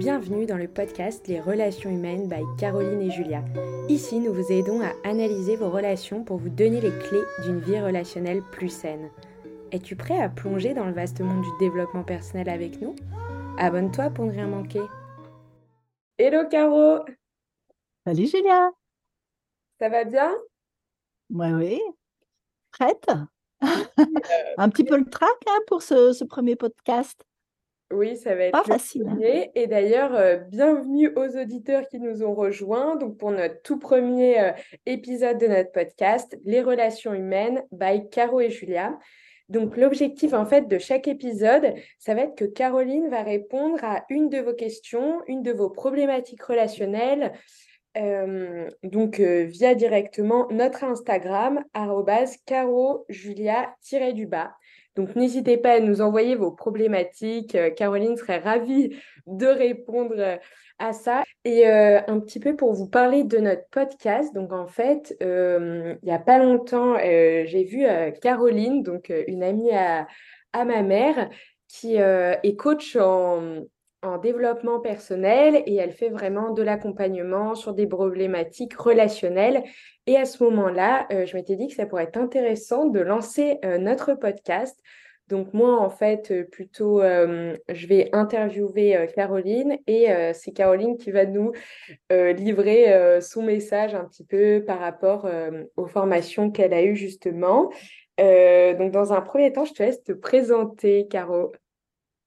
Bienvenue 0.00 0.46
dans 0.46 0.56
le 0.56 0.66
podcast 0.66 1.28
Les 1.28 1.42
relations 1.42 1.90
humaines 1.90 2.26
by 2.26 2.40
Caroline 2.58 3.02
et 3.02 3.10
Julia. 3.10 3.44
Ici, 3.90 4.18
nous 4.18 4.32
vous 4.32 4.50
aidons 4.50 4.80
à 4.80 4.94
analyser 5.04 5.56
vos 5.56 5.68
relations 5.68 6.24
pour 6.24 6.38
vous 6.38 6.48
donner 6.48 6.80
les 6.80 6.98
clés 7.00 7.20
d'une 7.44 7.60
vie 7.60 7.78
relationnelle 7.78 8.40
plus 8.50 8.70
saine. 8.70 9.10
Es-tu 9.72 9.96
prêt 9.96 10.18
à 10.18 10.30
plonger 10.30 10.72
dans 10.72 10.86
le 10.86 10.94
vaste 10.94 11.20
monde 11.20 11.42
du 11.42 11.50
développement 11.58 12.02
personnel 12.02 12.48
avec 12.48 12.80
nous? 12.80 12.96
Abonne-toi 13.58 14.08
pour 14.08 14.24
ne 14.24 14.30
rien 14.30 14.46
manquer. 14.46 14.80
Hello 16.16 16.48
Caro 16.48 17.04
Salut 18.06 18.26
Julia 18.26 18.70
Ça 19.78 19.90
va 19.90 20.04
bien? 20.04 20.34
Oui, 21.28 21.52
oui. 21.52 21.80
Prête 22.72 23.06
Un 24.56 24.70
petit 24.70 24.84
peu 24.84 24.96
le 24.96 25.10
trac 25.10 25.36
hein, 25.46 25.58
pour 25.66 25.82
ce 25.82 26.24
premier 26.24 26.56
podcast. 26.56 27.22
Oui, 27.92 28.16
ça 28.16 28.36
va 28.36 28.44
être 28.44 28.52
pas 28.52 28.62
facile. 28.62 29.02
Hein. 29.08 29.18
Et 29.56 29.66
d'ailleurs, 29.66 30.14
euh, 30.14 30.36
bienvenue 30.36 31.10
aux 31.16 31.36
auditeurs 31.36 31.88
qui 31.88 31.98
nous 31.98 32.22
ont 32.22 32.34
rejoints. 32.34 32.94
Donc, 32.94 33.18
pour 33.18 33.32
notre 33.32 33.60
tout 33.62 33.80
premier 33.80 34.40
euh, 34.40 34.52
épisode 34.86 35.38
de 35.38 35.48
notre 35.48 35.72
podcast, 35.72 36.38
Les 36.44 36.62
relations 36.62 37.12
humaines 37.12 37.64
by 37.72 38.08
Caro 38.08 38.40
et 38.40 38.50
Julia. 38.50 38.96
Donc, 39.48 39.76
l'objectif 39.76 40.34
en 40.34 40.46
fait 40.46 40.68
de 40.68 40.78
chaque 40.78 41.08
épisode, 41.08 41.74
ça 41.98 42.14
va 42.14 42.20
être 42.22 42.36
que 42.36 42.44
Caroline 42.44 43.08
va 43.08 43.24
répondre 43.24 43.82
à 43.82 44.04
une 44.08 44.28
de 44.28 44.38
vos 44.38 44.54
questions, 44.54 45.22
une 45.26 45.42
de 45.42 45.50
vos 45.50 45.70
problématiques 45.70 46.44
relationnelles. 46.44 47.32
Euh, 47.96 48.68
donc, 48.84 49.18
via 49.18 49.74
directement 49.74 50.46
notre 50.52 50.84
Instagram, 50.84 51.64
caro-julia-du-bas. 52.46 54.52
Donc, 54.96 55.14
n'hésitez 55.16 55.56
pas 55.56 55.74
à 55.74 55.80
nous 55.80 56.00
envoyer 56.00 56.34
vos 56.34 56.50
problématiques. 56.50 57.54
Euh, 57.54 57.70
Caroline 57.70 58.16
serait 58.16 58.38
ravie 58.38 58.96
de 59.26 59.46
répondre 59.46 60.14
euh, 60.18 60.36
à 60.78 60.92
ça. 60.92 61.22
Et 61.44 61.68
euh, 61.68 62.00
un 62.06 62.20
petit 62.20 62.40
peu 62.40 62.56
pour 62.56 62.72
vous 62.72 62.88
parler 62.88 63.24
de 63.24 63.38
notre 63.38 63.68
podcast. 63.70 64.34
Donc, 64.34 64.52
en 64.52 64.66
fait, 64.66 65.16
il 65.20 65.98
n'y 66.02 66.12
a 66.12 66.18
pas 66.18 66.38
longtemps, 66.38 66.96
j'ai 66.98 67.64
vu 67.64 67.84
Caroline, 68.22 68.82
donc 68.82 69.12
une 69.26 69.42
amie 69.42 69.72
à, 69.72 70.06
à 70.52 70.64
ma 70.64 70.82
mère, 70.82 71.28
qui 71.68 71.96
est 71.96 72.56
coach 72.56 72.96
en, 72.96 73.64
en 74.02 74.18
développement 74.18 74.80
personnel 74.80 75.62
et 75.66 75.76
elle 75.76 75.92
fait 75.92 76.08
vraiment 76.08 76.52
de 76.52 76.62
l'accompagnement 76.62 77.54
sur 77.54 77.74
des 77.74 77.86
problématiques 77.86 78.74
relationnelles. 78.74 79.62
Et 80.06 80.16
à 80.16 80.24
ce 80.24 80.42
moment-là, 80.44 81.06
euh, 81.12 81.26
je 81.26 81.36
m'étais 81.36 81.56
dit 81.56 81.68
que 81.68 81.74
ça 81.74 81.86
pourrait 81.86 82.04
être 82.04 82.16
intéressant 82.16 82.86
de 82.86 83.00
lancer 83.00 83.58
euh, 83.64 83.78
notre 83.78 84.14
podcast. 84.14 84.78
Donc 85.28 85.52
moi, 85.52 85.78
en 85.78 85.90
fait, 85.90 86.32
euh, 86.32 86.44
plutôt, 86.44 87.00
je 87.02 87.86
vais 87.86 88.08
interviewer 88.12 89.06
Caroline 89.14 89.78
et 89.86 90.08
c'est 90.34 90.50
Caroline 90.50 90.96
qui 90.96 91.12
va 91.12 91.24
nous 91.24 91.52
livrer 92.10 93.20
son 93.20 93.42
message 93.42 93.94
un 93.94 94.06
petit 94.06 94.24
peu 94.24 94.64
par 94.66 94.80
rapport 94.80 95.28
aux 95.76 95.86
formations 95.86 96.50
qu'elle 96.50 96.74
a 96.74 96.82
eues 96.82 96.96
justement. 96.96 97.70
donc 98.18 98.90
dans 98.90 99.12
un 99.12 99.20
premier 99.20 99.52
temps, 99.52 99.64
je 99.64 99.72
te 99.72 99.84
laisse 99.84 100.02
te 100.02 100.12
présenter, 100.12 101.06
Caro. 101.06 101.52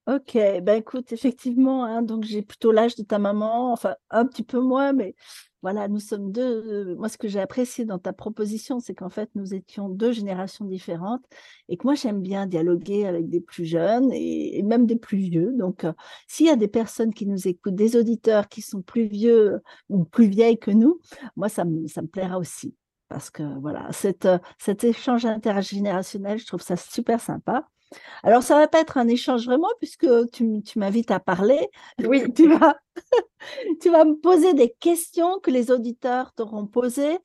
Ok, 0.06 0.34
ben 0.34 0.76
écoute, 0.76 1.12
effectivement, 1.12 1.84
hein, 1.84 2.02
donc 2.02 2.24
j'ai 2.24 2.42
plutôt 2.42 2.72
l'âge 2.72 2.94
de 2.94 3.02
ta 3.02 3.18
maman, 3.18 3.72
enfin 3.72 3.96
un 4.10 4.26
petit 4.26 4.42
peu 4.42 4.60
moins, 4.60 4.92
mais 4.92 5.14
voilà, 5.62 5.88
nous 5.88 5.98
sommes 5.98 6.30
deux. 6.30 6.94
moi, 6.96 7.08
ce 7.08 7.16
que 7.16 7.26
j'ai 7.26 7.40
apprécié 7.40 7.86
dans 7.86 7.98
ta 7.98 8.12
proposition, 8.12 8.80
c'est 8.80 8.94
qu'en 8.94 9.08
fait, 9.08 9.30
nous 9.34 9.54
étions 9.54 9.88
deux 9.88 10.12
générations 10.12 10.66
différentes 10.66 11.24
et 11.70 11.78
que 11.78 11.86
moi, 11.86 11.94
j'aime 11.94 12.20
bien 12.20 12.46
dialoguer 12.46 13.06
avec 13.06 13.30
des 13.30 13.40
plus 13.40 13.64
jeunes 13.64 14.10
et, 14.12 14.62
même 14.62 14.84
des 14.84 14.96
plus 14.96 15.16
vieux. 15.16 15.52
Donc, 15.54 15.86
s'il 16.28 16.44
y 16.44 16.50
a 16.50 16.56
des 16.56 16.68
personnes 16.68 17.14
qui 17.14 17.24
nous 17.24 17.48
écoutent, 17.48 17.74
des 17.74 17.96
auditeurs 17.96 18.48
qui 18.48 18.60
sont 18.60 18.82
plus 18.82 19.06
vieux 19.06 19.62
ou 19.88 20.04
plus 20.04 20.26
vieilles 20.26 20.58
que 20.58 20.70
nous, 20.70 21.00
moi, 21.34 21.48
ça 21.48 21.64
me, 21.64 22.06
plaira 22.08 22.38
aussi. 22.38 22.74
Parce 23.08 23.30
que 23.30 23.42
voilà, 23.60 23.88
cet 23.92 24.84
échange 24.84 25.24
intergénérationnel, 25.24 26.38
je 26.38 26.46
trouve 26.46 26.62
ça 26.62 26.76
super 26.76 27.20
sympa. 27.20 27.66
Alors, 28.22 28.42
ça 28.42 28.54
ne 28.54 28.60
va 28.60 28.68
pas 28.68 28.80
être 28.80 28.96
un 28.96 29.08
échange 29.08 29.46
vraiment, 29.46 29.68
puisque 29.78 30.06
tu, 30.32 30.62
m'invites 30.76 31.10
à 31.10 31.20
parler. 31.20 31.68
Oui. 32.04 32.22
tu, 32.34 32.48
vas, 32.48 32.76
tu 33.80 33.90
vas 33.90 34.04
me 34.04 34.14
poser 34.14 34.54
des 34.54 34.70
questions 34.80 35.38
que 35.40 35.50
les 35.50 35.70
auditeurs 35.70 36.32
t'auront 36.32 36.66
posées. 36.66 37.18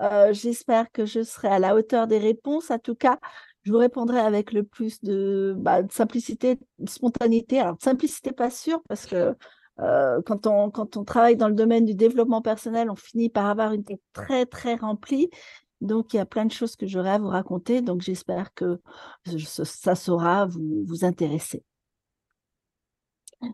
Euh, 0.00 0.32
j'espère 0.32 0.90
que 0.90 1.06
je 1.06 1.22
serai 1.22 1.48
à 1.48 1.58
la 1.58 1.74
hauteur 1.74 2.06
des 2.06 2.18
réponses. 2.18 2.70
En 2.70 2.78
tout 2.78 2.94
cas, 2.94 3.18
je 3.64 3.72
vous 3.72 3.78
répondrai 3.78 4.20
avec 4.20 4.52
le 4.52 4.64
plus 4.64 5.00
de, 5.02 5.54
bah, 5.56 5.82
de 5.82 5.92
simplicité, 5.92 6.58
de 6.78 6.90
spontanéité. 6.90 7.60
Alors, 7.60 7.76
simplicité, 7.80 8.32
pas 8.32 8.50
sûr, 8.50 8.82
parce 8.88 9.06
que 9.06 9.34
euh, 9.80 10.20
quand, 10.26 10.46
on, 10.46 10.70
quand 10.70 10.96
on 10.96 11.04
travaille 11.04 11.36
dans 11.36 11.48
le 11.48 11.54
domaine 11.54 11.84
du 11.84 11.94
développement 11.94 12.42
personnel, 12.42 12.90
on 12.90 12.96
finit 12.96 13.28
par 13.28 13.46
avoir 13.46 13.72
une 13.72 13.84
tête 13.84 14.02
très, 14.12 14.46
très 14.46 14.74
remplie. 14.74 15.30
Donc, 15.82 16.14
il 16.14 16.16
y 16.16 16.20
a 16.20 16.26
plein 16.26 16.44
de 16.44 16.52
choses 16.52 16.76
que 16.76 16.86
j'aurai 16.86 17.10
à 17.10 17.18
vous 17.18 17.28
raconter. 17.28 17.82
Donc, 17.82 18.02
j'espère 18.02 18.54
que 18.54 18.80
ça 19.26 19.94
saura 19.94 20.46
vous, 20.46 21.04
intéresser. 21.04 21.62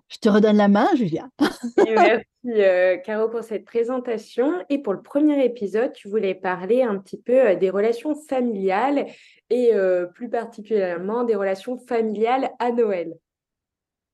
Je 0.08 0.18
te 0.18 0.28
redonne 0.28 0.58
la 0.58 0.68
main, 0.68 0.86
Julia. 0.94 1.30
merci, 1.78 2.26
euh, 2.46 2.98
Caro, 2.98 3.30
pour 3.30 3.42
cette 3.42 3.64
présentation. 3.64 4.62
Et 4.68 4.82
pour 4.82 4.92
le 4.92 5.00
premier 5.00 5.42
épisode, 5.42 5.94
tu 5.94 6.08
voulais 6.08 6.34
parler 6.34 6.82
un 6.82 6.98
petit 6.98 7.16
peu 7.16 7.48
euh, 7.48 7.54
des 7.54 7.70
relations 7.70 8.14
familiales 8.14 9.06
et 9.48 9.74
euh, 9.74 10.04
plus 10.04 10.28
particulièrement 10.28 11.24
des 11.24 11.36
relations 11.36 11.78
familiales 11.78 12.50
à 12.58 12.70
Noël. 12.70 13.14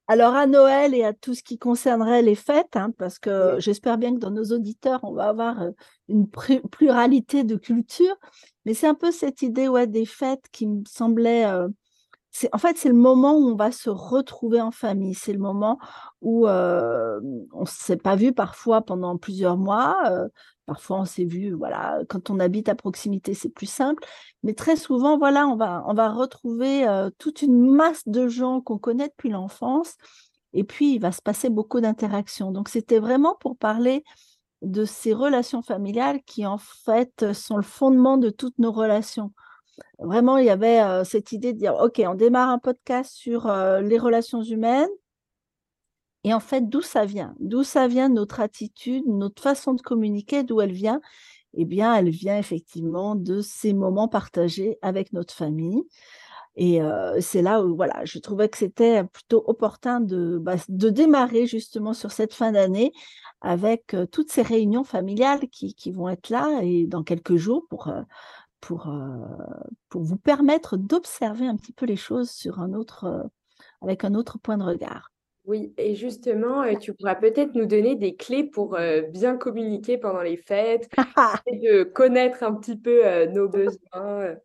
Alors 0.06 0.34
à 0.34 0.46
Noël 0.46 0.94
et 0.94 1.02
à 1.02 1.14
tout 1.14 1.34
ce 1.34 1.42
qui 1.42 1.58
concernerait 1.58 2.20
les 2.20 2.34
fêtes, 2.34 2.76
hein, 2.76 2.90
parce 2.98 3.18
que 3.18 3.56
j'espère 3.58 3.96
bien 3.96 4.14
que 4.14 4.18
dans 4.18 4.30
nos 4.30 4.44
auditeurs, 4.52 5.00
on 5.02 5.12
va 5.12 5.28
avoir 5.28 5.56
une 6.08 6.28
pluralité 6.28 7.42
de 7.42 7.56
cultures, 7.56 8.16
mais 8.66 8.74
c'est 8.74 8.86
un 8.86 8.94
peu 8.94 9.10
cette 9.10 9.40
idée 9.40 9.66
ouais, 9.66 9.86
des 9.86 10.04
fêtes 10.04 10.44
qui 10.52 10.66
me 10.66 10.82
semblait... 10.86 11.46
en 11.46 12.58
fait, 12.58 12.76
c'est 12.76 12.90
le 12.90 12.94
moment 12.94 13.34
où 13.38 13.48
on 13.52 13.56
va 13.56 13.72
se 13.72 13.88
retrouver 13.88 14.60
en 14.60 14.72
famille. 14.72 15.14
C'est 15.14 15.32
le 15.32 15.38
moment 15.38 15.78
où 16.20 16.46
on 17.64 17.66
s'est 17.66 17.96
pas 17.96 18.16
vu 18.16 18.32
parfois 18.32 18.82
pendant 18.82 19.16
plusieurs 19.16 19.56
mois. 19.56 19.96
Parfois, 20.66 21.00
on 21.00 21.04
s'est 21.04 21.24
vu, 21.24 21.52
voilà, 21.52 22.00
quand 22.08 22.30
on 22.30 22.40
habite 22.40 22.68
à 22.68 22.74
proximité, 22.74 23.34
c'est 23.34 23.48
plus 23.48 23.66
simple. 23.66 24.02
Mais 24.42 24.54
très 24.54 24.76
souvent, 24.76 25.18
voilà, 25.18 25.46
on 25.46 25.56
va, 25.56 25.84
on 25.86 25.94
va 25.94 26.10
retrouver 26.10 26.86
toute 27.18 27.42
une 27.42 27.70
masse 27.70 28.06
de 28.06 28.28
gens 28.28 28.60
qu'on 28.60 28.78
connaît 28.78 29.08
depuis 29.08 29.30
l'enfance. 29.30 29.96
Et 30.52 30.64
puis, 30.64 30.94
il 30.94 31.00
va 31.00 31.12
se 31.12 31.20
passer 31.20 31.50
beaucoup 31.50 31.80
d'interactions. 31.80 32.50
Donc, 32.50 32.68
c'était 32.68 32.98
vraiment 32.98 33.36
pour 33.40 33.56
parler 33.56 34.04
de 34.62 34.84
ces 34.84 35.12
relations 35.12 35.62
familiales 35.62 36.22
qui, 36.24 36.46
en 36.46 36.58
fait, 36.58 37.32
sont 37.32 37.56
le 37.56 37.62
fondement 37.62 38.16
de 38.16 38.30
toutes 38.30 38.58
nos 38.58 38.72
relations. 38.72 39.32
Vraiment, 39.98 40.38
il 40.38 40.46
y 40.46 40.50
avait 40.50 41.04
cette 41.04 41.32
idée 41.32 41.52
de 41.52 41.58
dire, 41.58 41.74
OK, 41.74 42.00
on 42.06 42.14
démarre 42.14 42.48
un 42.48 42.58
podcast 42.58 43.12
sur 43.12 43.52
les 43.82 43.98
relations 43.98 44.42
humaines 44.42 44.88
et 46.24 46.34
en 46.34 46.40
fait, 46.40 46.68
d'où 46.68 46.80
ça 46.80 47.04
vient? 47.04 47.34
D'où 47.40 47.62
ça 47.64 47.86
vient 47.88 48.08
notre 48.08 48.40
attitude, 48.40 49.04
notre 49.06 49.42
façon 49.42 49.74
de 49.74 49.82
communiquer, 49.82 50.42
d'où 50.42 50.60
elle 50.60 50.72
vient? 50.72 51.00
Eh 51.54 51.64
bien, 51.66 51.94
elle 51.94 52.10
vient 52.10 52.38
effectivement 52.38 53.14
de 53.14 53.40
ces 53.40 53.74
moments 53.74 54.08
partagés 54.08 54.78
avec 54.82 55.12
notre 55.12 55.34
famille. 55.34 55.82
Et 56.56 56.80
c'est 57.20 57.42
là 57.42 57.64
où 57.64 57.74
voilà, 57.76 58.04
je 58.04 58.18
trouvais 58.18 58.48
que 58.48 58.58
c'était 58.58 59.04
plutôt 59.04 59.42
opportun 59.46 60.00
de, 60.00 60.38
bah, 60.38 60.54
de 60.68 60.88
démarrer 60.88 61.46
justement 61.46 61.94
sur 61.94 62.12
cette 62.12 62.32
fin 62.34 62.52
d'année 62.52 62.92
avec 63.40 63.96
toutes 64.12 64.30
ces 64.30 64.42
réunions 64.42 64.84
familiales 64.84 65.48
qui, 65.50 65.74
qui, 65.74 65.90
vont 65.92 66.08
être 66.08 66.30
là 66.30 66.60
et 66.62 66.86
dans 66.86 67.02
quelques 67.02 67.36
jours 67.36 67.66
pour, 67.68 67.92
pour, 68.60 68.88
pour 69.88 70.02
vous 70.02 70.16
permettre 70.16 70.76
d'observer 70.76 71.46
un 71.46 71.56
petit 71.56 71.72
peu 71.72 71.86
les 71.86 71.96
choses 71.96 72.30
sur 72.30 72.60
un 72.60 72.72
autre, 72.72 73.28
avec 73.82 74.04
un 74.04 74.14
autre 74.14 74.38
point 74.38 74.56
de 74.56 74.64
regard. 74.64 75.13
Oui, 75.46 75.74
et 75.76 75.94
justement, 75.94 76.62
euh, 76.62 76.74
tu 76.80 76.94
pourras 76.94 77.16
peut-être 77.16 77.54
nous 77.54 77.66
donner 77.66 77.96
des 77.96 78.14
clés 78.14 78.44
pour 78.44 78.76
euh, 78.76 79.02
bien 79.02 79.36
communiquer 79.36 79.98
pendant 79.98 80.22
les 80.22 80.38
fêtes 80.38 80.88
et 81.46 81.58
de 81.58 81.82
connaître 81.82 82.42
un 82.42 82.54
petit 82.54 82.76
peu 82.76 83.06
euh, 83.06 83.26
nos 83.26 83.48
besoins. 83.48 84.36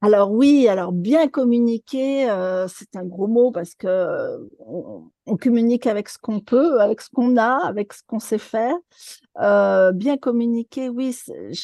Alors 0.00 0.32
oui, 0.32 0.66
alors 0.66 0.90
bien 0.90 1.28
communiquer, 1.28 2.26
c'est 2.66 2.96
un 2.96 3.04
gros 3.04 3.28
mot 3.28 3.52
parce 3.52 3.76
que 3.76 4.48
on, 4.58 5.36
communique 5.36 5.86
avec 5.86 6.08
ce 6.08 6.18
qu'on 6.18 6.40
peut, 6.40 6.80
avec 6.80 7.00
ce 7.00 7.08
qu'on 7.08 7.36
a, 7.36 7.64
avec 7.64 7.92
ce 7.92 8.02
qu'on 8.04 8.18
sait 8.18 8.38
faire. 8.38 8.74
bien 9.36 10.16
communiquer, 10.16 10.88
oui. 10.88 11.16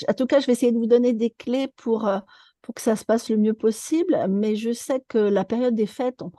En 0.07 0.15
tout 0.15 0.27
cas, 0.27 0.39
je 0.39 0.47
vais 0.47 0.53
essayer 0.53 0.71
de 0.71 0.79
vous 0.79 0.87
donner 0.87 1.15
des 1.15 1.31
clés 1.31 1.67
pour 1.75 2.09
pour 2.63 2.75
que 2.75 2.81
ça 2.81 2.95
se 2.95 3.05
passe 3.05 3.29
le 3.29 3.39
mieux 3.39 3.55
possible. 3.55 4.17
Mais 4.29 4.55
je 4.55 4.73
sais 4.73 5.03
que 5.09 5.19
la 5.19 5.45
période 5.45 5.75
des 5.75 5.87
fêtes, 5.87 6.23
on, 6.23 6.31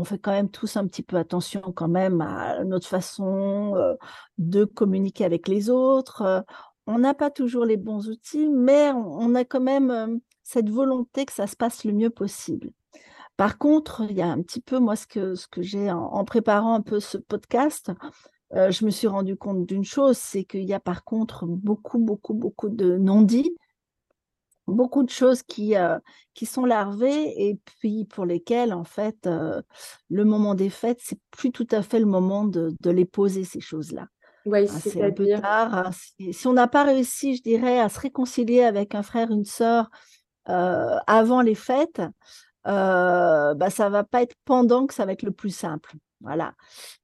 on 0.00 0.04
fait 0.04 0.18
quand 0.18 0.32
même 0.32 0.48
tous 0.48 0.78
un 0.78 0.86
petit 0.86 1.02
peu 1.02 1.16
attention 1.16 1.60
quand 1.60 1.88
même 1.88 2.22
à 2.22 2.64
notre 2.64 2.88
façon 2.88 3.74
euh, 3.76 3.94
de 4.38 4.64
communiquer 4.64 5.26
avec 5.26 5.46
les 5.46 5.68
autres. 5.68 6.22
Euh, 6.22 6.40
on 6.86 7.00
n'a 7.00 7.12
pas 7.12 7.30
toujours 7.30 7.66
les 7.66 7.76
bons 7.76 8.08
outils, 8.08 8.48
mais 8.48 8.90
on 8.92 9.34
a 9.34 9.44
quand 9.44 9.60
même 9.60 9.90
euh, 9.90 10.16
cette 10.42 10.70
volonté 10.70 11.26
que 11.26 11.34
ça 11.34 11.46
se 11.46 11.54
passe 11.54 11.84
le 11.84 11.92
mieux 11.92 12.08
possible. 12.08 12.70
Par 13.36 13.58
contre, 13.58 14.06
il 14.08 14.16
y 14.16 14.22
a 14.22 14.28
un 14.28 14.40
petit 14.40 14.62
peu, 14.62 14.78
moi, 14.78 14.96
ce 14.96 15.06
que, 15.06 15.34
j'ai 15.58 15.90
en, 15.90 16.24
préparant 16.24 16.74
un 16.74 16.82
peu 16.82 16.98
ce 16.98 17.18
podcast, 17.18 17.90
je 18.52 18.84
me 18.84 18.90
suis 18.90 19.06
rendu 19.06 19.36
compte 19.36 19.64
d'une 19.64 19.84
chose, 19.84 20.18
c'est 20.18 20.44
qu'il 20.44 20.64
y 20.64 20.74
a 20.74 20.80
par 20.80 21.04
contre 21.04 21.46
beaucoup, 21.46 21.98
beaucoup, 21.98 22.34
beaucoup 22.34 22.68
de 22.68 22.98
non-dits, 22.98 23.56
beaucoup 24.66 25.02
de 25.02 25.10
choses 25.10 25.42
qui, 25.42 25.76
euh, 25.76 25.98
qui 26.34 26.46
sont 26.46 26.64
larvées 26.64 27.48
et 27.48 27.58
puis 27.64 28.04
pour 28.04 28.24
lesquelles, 28.24 28.72
en 28.72 28.84
fait, 28.84 29.26
euh, 29.26 29.60
le 30.08 30.24
moment 30.24 30.54
des 30.54 30.70
fêtes, 30.70 31.00
c'est 31.02 31.18
plus 31.30 31.50
tout 31.50 31.66
à 31.70 31.82
fait 31.82 32.00
le 32.00 32.06
moment 32.06 32.44
de, 32.44 32.74
de 32.80 32.90
les 32.90 33.04
poser, 33.04 33.44
ces 33.44 33.60
choses-là. 33.60 34.06
Oui, 34.46 34.66
ah, 34.68 34.80
c'est 34.80 35.02
un 35.02 35.10
peu 35.10 35.26
tard. 35.28 35.74
Hein. 35.74 35.90
Si, 36.32 36.46
on 36.46 36.52
n'a 36.52 36.68
pas 36.68 36.84
réussi, 36.84 37.36
je 37.36 37.42
dirais, 37.42 37.78
à 37.78 37.88
se 37.88 38.00
réconcilier 38.00 38.62
avec 38.62 38.94
un 38.94 39.02
frère, 39.02 39.30
une 39.30 39.44
sœur 39.44 39.90
avant 40.46 41.42
les 41.42 41.54
fêtes, 41.54 42.00
euh, 42.66 43.54
bah, 43.54 43.70
ça 43.70 43.88
va 43.88 44.04
pas 44.04 44.22
être 44.22 44.34
pendant 44.44 44.86
que 44.86 44.94
ça 44.94 45.06
va 45.06 45.12
être 45.12 45.22
le 45.22 45.32
plus 45.32 45.54
simple. 45.54 45.94
Voilà. 46.20 46.54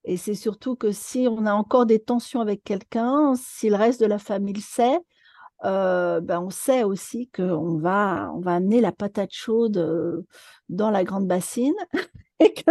Et 0.05 0.17
c'est 0.17 0.35
surtout 0.35 0.77
que 0.77 0.93
si 0.93 1.27
on 1.31 1.47
a 1.47 1.53
encore 1.53 1.87
des 1.87 2.01
tensions 2.01 2.41
avec 2.41 2.63
quelqu'un, 2.63 3.35
si 3.37 3.71
le 3.71 3.77
reste 3.77 4.01
de 4.01 4.07
la 4.07 4.19
famille 4.19 4.55
le 4.55 4.61
sait, 4.61 4.99
euh, 5.65 6.21
ben 6.21 6.41
on 6.41 6.51
sait 6.51 6.85
aussi 6.85 7.29
qu'on 7.29 7.79
va, 7.79 8.31
on 8.35 8.41
va 8.41 8.55
amener 8.55 8.81
la 8.81 8.93
patate 8.93 9.33
chaude 9.33 10.25
dans 10.69 10.91
la 10.91 11.05
grande 11.05 11.27
bassine 11.27 11.75
et 12.41 12.53
que, 12.53 12.71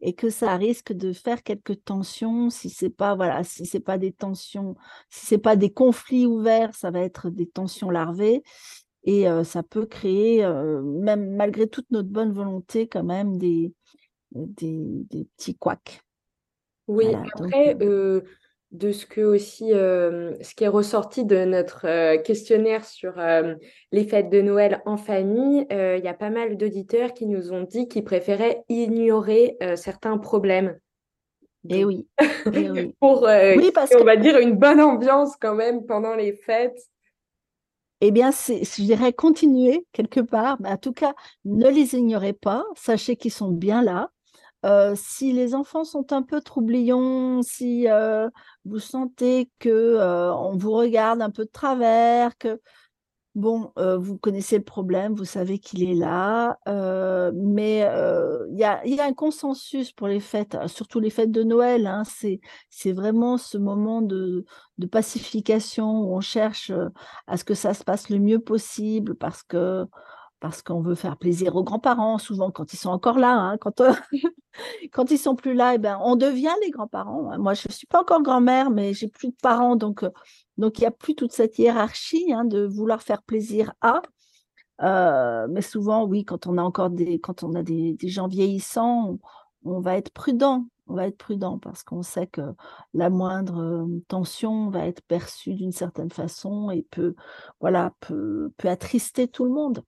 et 0.00 0.14
que 0.14 0.30
ça 0.30 0.56
risque 0.56 0.92
de 0.92 1.12
faire 1.12 1.42
quelques 1.42 1.84
tensions. 1.84 2.50
Si 2.50 2.70
c'est 2.70 2.90
pas 2.90 3.14
voilà, 3.14 3.44
si 3.44 3.66
c'est 3.66 3.80
pas 3.80 3.98
des 3.98 4.12
tensions, 4.12 4.76
si 5.10 5.26
c'est 5.26 5.38
pas 5.38 5.56
des 5.56 5.70
conflits 5.70 6.26
ouverts, 6.26 6.74
ça 6.74 6.90
va 6.90 7.00
être 7.00 7.30
des 7.30 7.46
tensions 7.46 7.90
larvées 7.90 8.42
et 9.04 9.26
ça 9.44 9.62
peut 9.62 9.86
créer, 9.86 10.46
même 10.82 11.34
malgré 11.34 11.66
toute 11.66 11.90
notre 11.90 12.10
bonne 12.10 12.32
volonté, 12.32 12.88
quand 12.88 13.04
même 13.04 13.38
des, 13.38 13.72
des, 14.32 15.26
petits 15.36 15.56
couacs. 15.56 16.02
Oui, 16.86 17.14
après, 17.14 17.76
de 18.70 18.92
ce 18.92 19.06
que 19.06 19.22
aussi, 19.22 19.70
ce 19.70 20.54
qui 20.54 20.64
est 20.64 20.68
ressorti 20.68 21.24
de 21.24 21.44
notre 21.44 22.16
questionnaire 22.22 22.84
sur 22.84 23.14
les 23.92 24.04
fêtes 24.04 24.28
de 24.28 24.42
Noël 24.42 24.82
en 24.84 24.96
famille, 24.96 25.66
il 25.70 26.04
y 26.04 26.08
a 26.08 26.14
pas 26.14 26.30
mal 26.30 26.56
d'auditeurs 26.56 27.14
qui 27.14 27.26
nous 27.26 27.52
ont 27.52 27.62
dit 27.62 27.88
qu'ils 27.88 28.04
préféraient 28.04 28.62
ignorer 28.68 29.56
certains 29.76 30.18
problèmes. 30.18 30.78
Et 31.70 31.80
eh 31.80 31.84
oui. 31.84 32.06
Eh 32.52 32.70
oui. 32.70 32.94
pour, 33.00 33.22
oui, 33.22 33.70
parce 33.74 33.94
on 33.98 34.04
va 34.04 34.16
dire, 34.16 34.38
une 34.38 34.54
bonne 34.54 34.80
ambiance 34.80 35.34
quand 35.40 35.54
même 35.54 35.86
pendant 35.86 36.14
les 36.14 36.34
fêtes 36.34 36.78
eh 38.00 38.10
bien, 38.12 38.30
je 38.30 38.82
dirais 38.82 39.12
continuer 39.12 39.84
quelque 39.92 40.20
part, 40.20 40.56
mais 40.60 40.70
en 40.70 40.76
tout 40.76 40.92
cas, 40.92 41.14
ne 41.44 41.68
les 41.68 41.96
ignorez 41.96 42.32
pas, 42.32 42.64
sachez 42.76 43.16
qu'ils 43.16 43.32
sont 43.32 43.50
bien 43.50 43.82
là. 43.82 44.10
Euh, 44.64 44.94
si 44.96 45.32
les 45.32 45.54
enfants 45.54 45.84
sont 45.84 46.12
un 46.12 46.22
peu 46.22 46.40
troublions, 46.40 47.42
si 47.42 47.88
euh, 47.88 48.28
vous 48.64 48.80
sentez 48.80 49.50
que 49.60 49.68
euh, 49.68 50.34
on 50.34 50.56
vous 50.56 50.72
regarde 50.72 51.22
un 51.22 51.30
peu 51.30 51.44
de 51.44 51.50
travers, 51.50 52.36
que 52.38 52.60
Bon, 53.34 53.72
vous 53.76 54.18
connaissez 54.18 54.58
le 54.58 54.64
problème, 54.64 55.14
vous 55.14 55.24
savez 55.24 55.60
qu'il 55.60 55.88
est 55.88 55.94
là, 55.94 56.58
mais 57.34 57.86
il 58.50 58.58
y, 58.58 58.64
a, 58.64 59.04
un 59.04 59.12
consensus 59.12 59.92
pour 59.92 60.08
les 60.08 60.18
fêtes, 60.18 60.56
surtout 60.66 60.98
les 60.98 61.10
fêtes 61.10 61.30
de 61.30 61.44
Noël. 61.44 61.86
Hein, 61.86 62.02
c'est 62.68 62.92
vraiment 62.92 63.38
ce 63.38 63.56
moment 63.56 64.02
de, 64.02 64.44
pacification 64.90 66.00
où 66.00 66.16
on 66.16 66.20
cherche 66.20 66.72
à 67.28 67.36
ce 67.36 67.44
que 67.44 67.54
ça 67.54 67.74
se 67.74 67.84
passe 67.84 68.10
le 68.10 68.18
mieux 68.18 68.40
possible 68.40 69.14
parce 69.14 69.44
que 69.44 69.86
parce 70.40 70.62
qu'on 70.62 70.80
veut 70.80 70.94
faire 70.94 71.16
plaisir 71.16 71.56
aux 71.56 71.64
grands-parents, 71.64 72.18
souvent 72.18 72.50
quand 72.50 72.72
ils 72.72 72.76
sont 72.76 72.90
encore 72.90 73.18
là. 73.18 73.34
Hein, 73.34 73.58
quand, 73.58 73.80
euh, 73.80 73.92
quand 74.92 75.10
ils 75.10 75.18
sont 75.18 75.34
plus 75.34 75.54
là, 75.54 75.74
eh 75.74 75.78
ben, 75.78 75.98
on 76.02 76.16
devient 76.16 76.54
les 76.62 76.70
grands-parents. 76.70 77.30
Hein. 77.30 77.38
Moi, 77.38 77.54
je 77.54 77.68
ne 77.68 77.72
suis 77.72 77.86
pas 77.86 78.00
encore 78.00 78.22
grand-mère, 78.22 78.70
mais 78.70 78.94
j'ai 78.94 79.08
plus 79.08 79.28
de 79.28 79.36
parents, 79.42 79.76
donc 79.76 80.04
euh, 80.04 80.10
il 80.58 80.70
n'y 80.78 80.86
a 80.86 80.90
plus 80.90 81.14
toute 81.14 81.32
cette 81.32 81.58
hiérarchie 81.58 82.32
hein, 82.32 82.44
de 82.44 82.64
vouloir 82.64 83.02
faire 83.02 83.22
plaisir 83.22 83.72
à. 83.80 84.02
Euh, 84.82 85.48
mais 85.50 85.62
souvent, 85.62 86.04
oui, 86.06 86.24
quand 86.24 86.46
on 86.46 86.56
a 86.58 86.62
encore 86.62 86.90
des, 86.90 87.18
quand 87.18 87.42
on 87.42 87.54
a 87.54 87.62
des, 87.62 87.96
gens 88.04 88.28
vieillissants, 88.28 89.18
on, 89.64 89.80
va 89.80 89.96
être 89.96 90.10
prudent. 90.12 90.66
On 90.86 90.94
va 90.94 91.08
être 91.08 91.18
prudent 91.18 91.58
parce 91.58 91.82
qu'on 91.82 92.02
sait 92.02 92.28
que 92.28 92.40
la 92.94 93.10
moindre 93.10 93.86
tension 94.06 94.70
va 94.70 94.86
être 94.86 95.02
perçue 95.02 95.54
d'une 95.54 95.72
certaine 95.72 96.10
façon 96.10 96.70
et 96.70 96.82
peut, 96.90 97.14
voilà, 97.60 97.92
peut, 98.00 98.52
peut 98.56 98.68
attrister 98.68 99.28
tout 99.28 99.44
le 99.44 99.50
monde. 99.50 99.82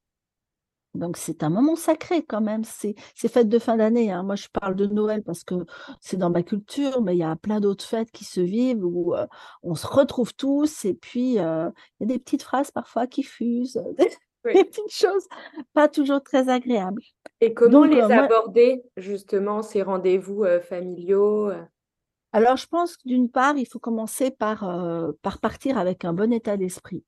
Donc 0.94 1.16
c'est 1.16 1.44
un 1.44 1.50
moment 1.50 1.76
sacré 1.76 2.22
quand 2.22 2.40
même, 2.40 2.64
c'est 2.64 2.94
fêtes 3.14 3.48
de 3.48 3.58
fin 3.58 3.76
d'année. 3.76 4.10
Hein. 4.10 4.24
Moi 4.24 4.34
je 4.34 4.48
parle 4.48 4.74
de 4.74 4.86
Noël 4.86 5.22
parce 5.22 5.44
que 5.44 5.54
c'est 6.00 6.16
dans 6.16 6.30
ma 6.30 6.42
culture, 6.42 7.00
mais 7.02 7.14
il 7.14 7.18
y 7.18 7.24
a 7.24 7.36
plein 7.36 7.60
d'autres 7.60 7.84
fêtes 7.84 8.10
qui 8.10 8.24
se 8.24 8.40
vivent 8.40 8.84
où 8.84 9.14
on 9.62 9.74
se 9.74 9.86
retrouve 9.86 10.34
tous 10.34 10.84
et 10.84 10.94
puis 10.94 11.34
il 11.34 11.34
y 11.34 11.38
a 11.38 11.72
des 12.00 12.18
petites 12.18 12.42
phrases 12.42 12.70
parfois 12.72 13.06
qui 13.06 13.22
fusent, 13.22 13.80
des, 13.98 14.64
petites 14.64 14.90
choses 14.90 15.28
pas 15.74 15.86
toujours 15.86 16.22
très 16.22 16.48
agréables. 16.48 17.02
Et 17.40 17.54
comment 17.54 17.84
les 17.84 18.00
aborder 18.00 18.82
justement 18.96 19.62
ces 19.62 19.82
rendez-vous 19.82 20.44
familiaux 20.62 21.52
Alors 22.32 22.56
je 22.56 22.66
pense 22.66 22.96
que 22.96 23.06
d'une 23.06 23.30
part 23.30 23.56
il 23.56 23.66
faut 23.66 23.78
commencer 23.78 24.32
par, 24.32 24.68
par 25.22 25.38
partir 25.38 25.78
avec 25.78 26.04
un 26.04 26.12
bon 26.12 26.32
état 26.32 26.56
d'esprit 26.56 27.04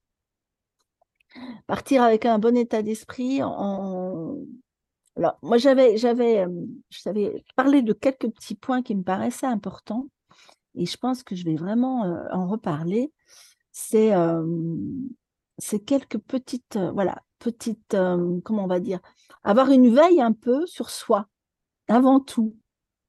partir 1.67 2.03
avec 2.03 2.27
un 2.27 2.39
bon 2.39 2.57
état 2.57 2.83
d'esprit. 2.83 3.43
En... 3.43 4.37
Alors, 5.17 5.39
moi, 5.43 5.59
j'avais, 5.59 5.97
j'avais, 5.97 6.47
j'avais 6.91 7.45
parlé 7.57 7.83
de 7.83 7.93
quelques 7.93 8.29
petits 8.31 8.55
points 8.55 8.83
qui 8.83 8.95
me 8.95 9.03
paraissaient 9.03 9.47
importants, 9.47 10.07
et 10.75 10.87
je 10.87 10.97
pense 10.97 11.23
que 11.23 11.35
je 11.35 11.45
vais 11.45 11.57
vraiment 11.57 12.03
en 12.33 12.47
reparler. 12.47 13.13
C'est, 13.73 14.13
c'est 15.59 15.81
quelques 15.81 16.19
petites, 16.19 16.79
voilà, 16.95 17.23
petites, 17.39 17.97
comment 18.45 18.65
on 18.65 18.69
va 18.69 18.81
dire, 18.81 19.01
avoir 19.45 19.71
une 19.71 19.95
veille 19.95 20.21
un 20.21 20.33
peu 20.33 20.67
sur 20.67 20.91
soi, 20.91 21.27
avant 21.89 22.21
tout. 22.21 22.57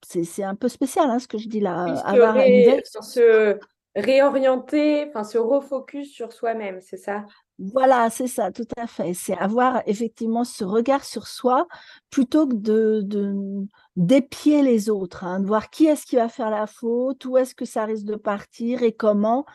C'est, 0.06 0.26
c'est 0.26 0.44
un 0.44 0.56
peu 0.56 0.68
spécial 0.68 1.10
hein, 1.10 1.20
ce 1.20 1.30
que 1.30 1.38
je 1.38 1.48
dis 1.48 1.62
là. 1.62 1.84
avoir 2.06 2.36
une 2.36 2.42
veille 2.42 2.82
sur 2.86 3.04
se 3.04 3.58
réorienter, 3.96 5.08
enfin 5.08 5.24
se 5.24 5.38
refocus 5.38 6.12
sur 6.12 6.34
soi-même, 6.34 6.82
c'est 6.82 6.98
ça? 6.98 7.26
Voilà, 7.72 8.10
c'est 8.10 8.28
ça, 8.28 8.52
tout 8.52 8.68
à 8.78 8.88
fait. 8.88 9.14
C'est 9.14 9.38
avoir 9.38 9.84
effectivement 9.86 10.44
ce 10.44 10.64
regard 10.66 11.06
sur 11.06 11.28
soi 11.28 11.68
plutôt 12.10 12.48
que 12.48 12.56
de, 12.56 13.06
d'épier 13.96 14.64
les 14.64 14.90
autres, 14.90 15.24
hein, 15.24 15.40
de 15.40 15.46
voir 15.48 15.70
qui 15.70 15.86
est-ce 15.86 16.06
qui 16.06 16.16
va 16.18 16.28
faire 16.28 16.50
la 16.50 16.68
faute, 16.68 17.24
où 17.26 17.38
est-ce 17.38 17.56
que 17.56 17.66
ça 17.66 17.86
risque 17.86 18.06
de 18.06 18.16
partir 18.16 18.84
et 18.84 18.94
comment. 18.94 19.46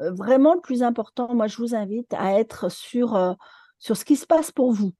Euh, 0.00 0.12
vraiment, 0.12 0.54
le 0.54 0.60
plus 0.60 0.82
important, 0.82 1.34
moi, 1.34 1.46
je 1.46 1.56
vous 1.56 1.74
invite 1.74 2.12
à 2.12 2.38
être 2.38 2.70
sur, 2.70 3.16
euh, 3.16 3.32
sur 3.78 3.96
ce 3.96 4.04
qui 4.04 4.16
se 4.16 4.26
passe 4.26 4.50
pour 4.52 4.72
vous. 4.72 4.92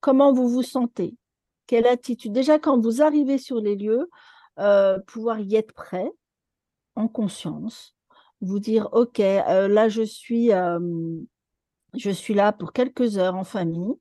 Comment 0.00 0.32
vous 0.32 0.48
vous 0.48 0.62
sentez? 0.62 1.16
Quelle 1.66 1.86
attitude? 1.86 2.32
Déjà, 2.32 2.58
quand 2.58 2.78
vous 2.80 3.02
arrivez 3.02 3.38
sur 3.38 3.60
les 3.60 3.74
lieux, 3.76 4.08
euh, 4.60 5.00
pouvoir 5.00 5.40
y 5.40 5.56
être 5.56 5.72
prêt, 5.72 6.12
en 6.94 7.08
conscience, 7.08 7.96
vous 8.40 8.60
dire, 8.60 8.88
OK, 8.92 9.18
là, 9.18 9.88
je 9.88 10.02
suis 10.02 10.52
je 11.94 12.10
suis 12.10 12.34
là 12.34 12.52
pour 12.52 12.72
quelques 12.72 13.18
heures 13.18 13.36
en 13.36 13.44
famille. 13.44 13.94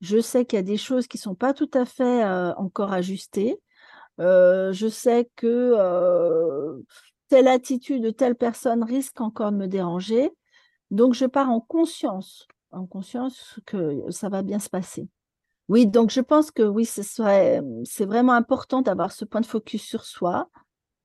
Je 0.00 0.20
sais 0.20 0.44
qu'il 0.44 0.56
y 0.56 0.60
a 0.60 0.64
des 0.64 0.76
choses 0.76 1.06
qui 1.06 1.16
ne 1.16 1.22
sont 1.22 1.34
pas 1.34 1.54
tout 1.54 1.70
à 1.74 1.84
fait 1.84 2.24
encore 2.56 2.92
ajustées. 2.92 3.60
je 4.18 4.88
sais 4.90 5.30
que 5.36 6.82
telle 7.28 7.48
attitude 7.48 8.02
de 8.02 8.10
telle 8.10 8.34
personne 8.34 8.82
risque 8.84 9.20
encore 9.20 9.52
de 9.52 9.56
me 9.56 9.68
déranger. 9.68 10.30
Donc, 10.90 11.14
je 11.14 11.24
pars 11.24 11.48
en 11.48 11.60
conscience, 11.60 12.46
en 12.72 12.84
conscience 12.84 13.58
que 13.64 14.02
ça 14.10 14.28
va 14.28 14.42
bien 14.42 14.58
se 14.58 14.68
passer. 14.68 15.08
Oui, 15.68 15.86
donc 15.86 16.10
je 16.10 16.20
pense 16.20 16.50
que 16.50 16.62
oui, 16.62 16.84
c'est 16.84 18.04
vraiment 18.04 18.34
important 18.34 18.82
d'avoir 18.82 19.12
ce 19.12 19.24
point 19.24 19.40
de 19.40 19.46
focus 19.46 19.82
sur 19.82 20.04
soi, 20.04 20.50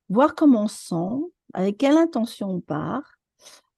voir 0.10 0.36
comment 0.36 0.63
on 0.63 0.67
se 0.67 0.88
sent, 0.88 1.31
avec 1.53 1.77
quelle 1.77 1.98
intention 1.98 2.50
on 2.50 2.60
part, 2.60 3.16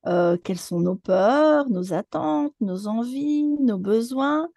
euh, 0.08 0.38
quelles 0.38 0.60
sont 0.60 0.79
nos 0.79 0.96
peurs, 0.96 1.70
nos 1.70 1.94
attentes, 1.94 2.53
nos 2.62 2.88
envies, 2.88 3.46
nos 3.60 3.77
besoins, 3.77 4.50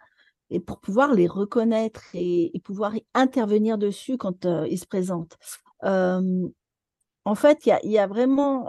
et 0.50 0.61
pour 0.61 0.80
pouvoir 0.80 1.14
les 1.14 1.26
reconnaître 1.26 2.02
et, 2.14 2.52
pouvoir 2.64 2.92
intervenir 3.14 3.78
dessus 3.78 4.18
quand 4.18 4.44
euh, 4.46 4.66
ils 4.68 4.78
se 4.78 4.87
présentent. 4.87 5.37
en 5.82 7.34
fait, 7.34 7.66
il 7.66 7.90
y, 7.90 7.99
a, 7.99 8.06
vraiment, 8.06 8.68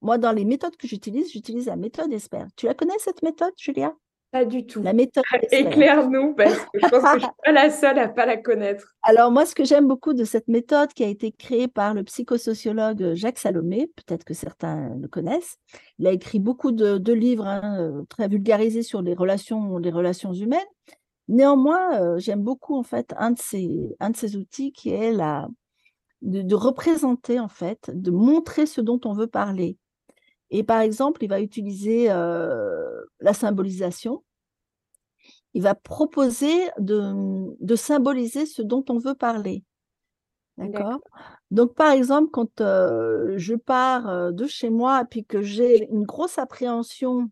moi, 0.00 0.18
dans 0.18 0.32
les 0.32 0.44
méthodes 0.44 0.76
que 0.76 0.86
j'utilise, 0.86 1.32
j'utilise 1.32 1.66
la 1.66 1.76
méthode 1.76 2.12
ESPER. 2.12 2.46
Tu 2.56 2.66
la 2.66 2.74
connais, 2.74 2.98
cette 2.98 3.22
méthode, 3.22 3.54
Julia? 3.56 3.94
Pas 4.32 4.44
du 4.44 4.66
tout. 4.66 4.82
La 4.82 4.92
méthode. 4.92 5.22
Éclaire-nous, 5.50 6.34
parce 6.34 6.58
que 6.58 6.80
je 6.82 6.88
pense 6.88 7.02
que 7.02 7.08
je 7.08 7.14
ne 7.14 7.20
suis 7.20 7.28
pas 7.44 7.52
la 7.52 7.70
seule 7.70 7.98
à 7.98 8.08
ne 8.08 8.12
pas 8.12 8.26
la 8.26 8.36
connaître. 8.36 8.96
Alors, 9.02 9.30
moi, 9.30 9.46
ce 9.46 9.54
que 9.54 9.64
j'aime 9.64 9.86
beaucoup 9.86 10.14
de 10.14 10.24
cette 10.24 10.48
méthode 10.48 10.92
qui 10.92 11.04
a 11.04 11.08
été 11.08 11.30
créée 11.30 11.68
par 11.68 11.94
le 11.94 12.02
psychosociologue 12.02 13.14
Jacques 13.14 13.38
Salomé, 13.38 13.90
peut-être 13.94 14.24
que 14.24 14.34
certains 14.34 14.96
le 15.00 15.06
connaissent, 15.06 15.58
il 15.98 16.06
a 16.06 16.12
écrit 16.12 16.40
beaucoup 16.40 16.72
de, 16.72 17.12
livres 17.12 17.46
hein, 17.46 17.78
euh, 17.78 18.02
très 18.08 18.26
vulgarisés 18.26 18.82
sur 18.82 19.02
les 19.02 19.14
relations, 19.14 19.78
les 19.78 19.90
relations 19.90 20.32
humaines. 20.32 20.60
Néanmoins, 21.28 22.18
j'aime 22.18 22.42
beaucoup 22.42 22.76
en 22.76 22.82
fait 22.82 23.14
un 23.16 23.30
de 23.30 23.38
ces, 23.38 23.94
un 24.00 24.10
de 24.10 24.16
ces 24.16 24.36
outils 24.36 24.72
qui 24.72 24.90
est 24.90 25.12
la, 25.12 25.46
de, 26.22 26.54
représenter 26.54 27.40
en 27.40 27.48
fait, 27.48 27.90
de 27.92 28.10
montrer 28.10 28.66
ce 28.66 28.80
dont 28.80 29.00
on 29.04 29.12
veut 29.12 29.26
parler. 29.26 29.76
Et 30.52 30.62
par 30.62 30.80
exemple, 30.80 31.24
il 31.24 31.28
va 31.28 31.40
utiliser 31.40 32.06
la 32.06 33.34
symbolisation. 33.34 34.22
Il 35.54 35.62
va 35.62 35.74
proposer 35.74 36.70
de, 36.78 37.12
de, 37.60 37.76
symboliser 37.76 38.46
ce 38.46 38.62
dont 38.62 38.84
on 38.88 38.98
veut 38.98 39.14
parler. 39.14 39.64
D'accord? 40.58 41.00
Donc, 41.50 41.74
par 41.74 41.90
exemple, 41.90 42.30
quand 42.30 42.60
je 42.60 43.54
pars 43.54 44.32
de 44.32 44.46
chez 44.46 44.68
moi 44.70 45.00
et 45.00 45.06
puis 45.06 45.24
que 45.24 45.40
j'ai 45.42 45.88
une 45.90 46.04
grosse 46.04 46.38
appréhension 46.38 47.30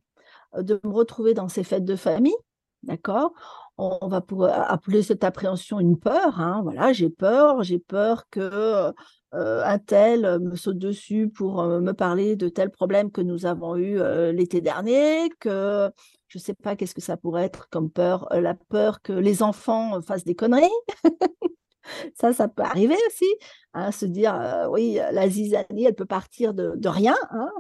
de 0.57 0.81
me 0.83 0.91
retrouver 0.91 1.35
dans 1.35 1.49
ces 1.49 1.62
fêtes 1.62 1.85
de 1.85 1.97
famille, 1.97 2.37
d'accord? 2.83 3.33
On 3.77 4.09
va 4.09 4.23
appeler 4.67 5.03
cette 5.03 5.25
appréhension 5.25 5.79
une 5.79 5.99
peur. 5.99 6.41
Hein, 6.41 6.61
voilà, 6.62 6.93
j'ai 6.93 7.11
peur, 7.11 7.62
j'ai 7.62 7.79
peur 7.79 8.25
que 8.31 8.93
un 9.33 9.79
tel 9.79 10.41
me 10.41 10.57
saute 10.57 10.79
dessus 10.79 11.29
pour 11.29 11.63
me 11.65 11.93
parler 11.93 12.37
de 12.37 12.49
tel 12.49 12.71
problème 12.71 13.11
que 13.11 13.21
nous 13.21 13.47
avons 13.47 13.77
eu 13.77 13.99
l'été 14.33 14.61
dernier, 14.61 15.29
que 15.39 15.91
je 16.29 16.39
ne 16.39 16.43
sais 16.43 16.55
pas 16.55 16.77
qu'est-ce 16.77 16.95
que 16.95 17.01
ça 17.01 17.17
pourrait 17.17 17.45
être 17.45 17.69
comme 17.71 17.91
peur, 17.91 18.29
la 18.33 18.55
peur 18.55 19.03
que 19.03 19.13
les 19.13 19.43
enfants 19.43 20.01
fassent 20.03 20.25
des 20.25 20.35
conneries. 20.35 20.69
Ça, 22.15 22.33
ça 22.33 22.49
peut 22.49 22.63
arriver 22.63 22.97
aussi, 23.09 23.27
hein, 23.75 23.91
se 23.91 24.07
dire, 24.07 24.69
oui, 24.71 24.99
la 25.13 25.29
zizanie, 25.29 25.87
elle 25.87 25.95
peut 25.95 26.05
partir 26.05 26.55
de, 26.55 26.89
rien. 26.89 27.17
Hein. 27.31 27.51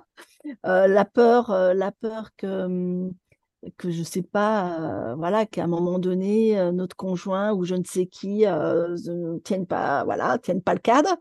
la 0.64 1.04
peur, 1.04 1.50
la 1.74 1.90
peur 1.92 2.30
que, 2.36 2.66
mmh, 2.66 3.12
que 3.76 3.90
je 3.90 4.00
ne 4.00 4.04
sais 4.04 4.22
pas, 4.22 5.14
voilà, 5.16 5.46
qu'à 5.46 5.64
un 5.64 5.68
moment 5.68 5.98
donné, 5.98 6.70
notre 6.72 6.96
conjoint 6.96 7.52
ou 7.52 7.64
je 7.64 7.74
ne 7.74 7.84
sais 7.84 8.06
qui 8.06 8.44
ne 8.44 9.38
tienne 9.38 9.66
pas, 9.66 10.04
voilà, 10.04 10.38
tienne 10.38 10.62
pas 10.62 10.74
le 10.74 10.80
cadre. 10.80 11.16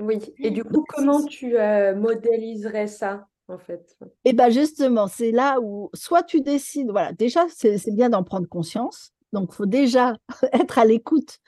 Oui, 0.00 0.18
et 0.38 0.50
du 0.50 0.64
coup, 0.64 0.84
comment 0.88 1.24
tu 1.24 1.54
modéliserais 1.96 2.88
ça 2.88 3.28
en 3.48 3.58
fait? 3.58 3.96
Et 4.24 4.30
eh 4.30 4.32
bien 4.32 4.50
justement, 4.50 5.06
c'est 5.06 5.30
là 5.30 5.58
où 5.60 5.90
soit 5.94 6.22
tu 6.22 6.40
décides, 6.40 6.90
voilà, 6.90 7.12
déjà, 7.12 7.46
c'est 7.48 7.94
bien 7.94 8.10
d'en 8.10 8.24
prendre 8.24 8.48
conscience. 8.48 9.12
Donc, 9.32 9.50
il 9.52 9.56
faut 9.56 9.66
déjà 9.66 10.14
être 10.52 10.78
à 10.78 10.84
l'écoute 10.84 11.38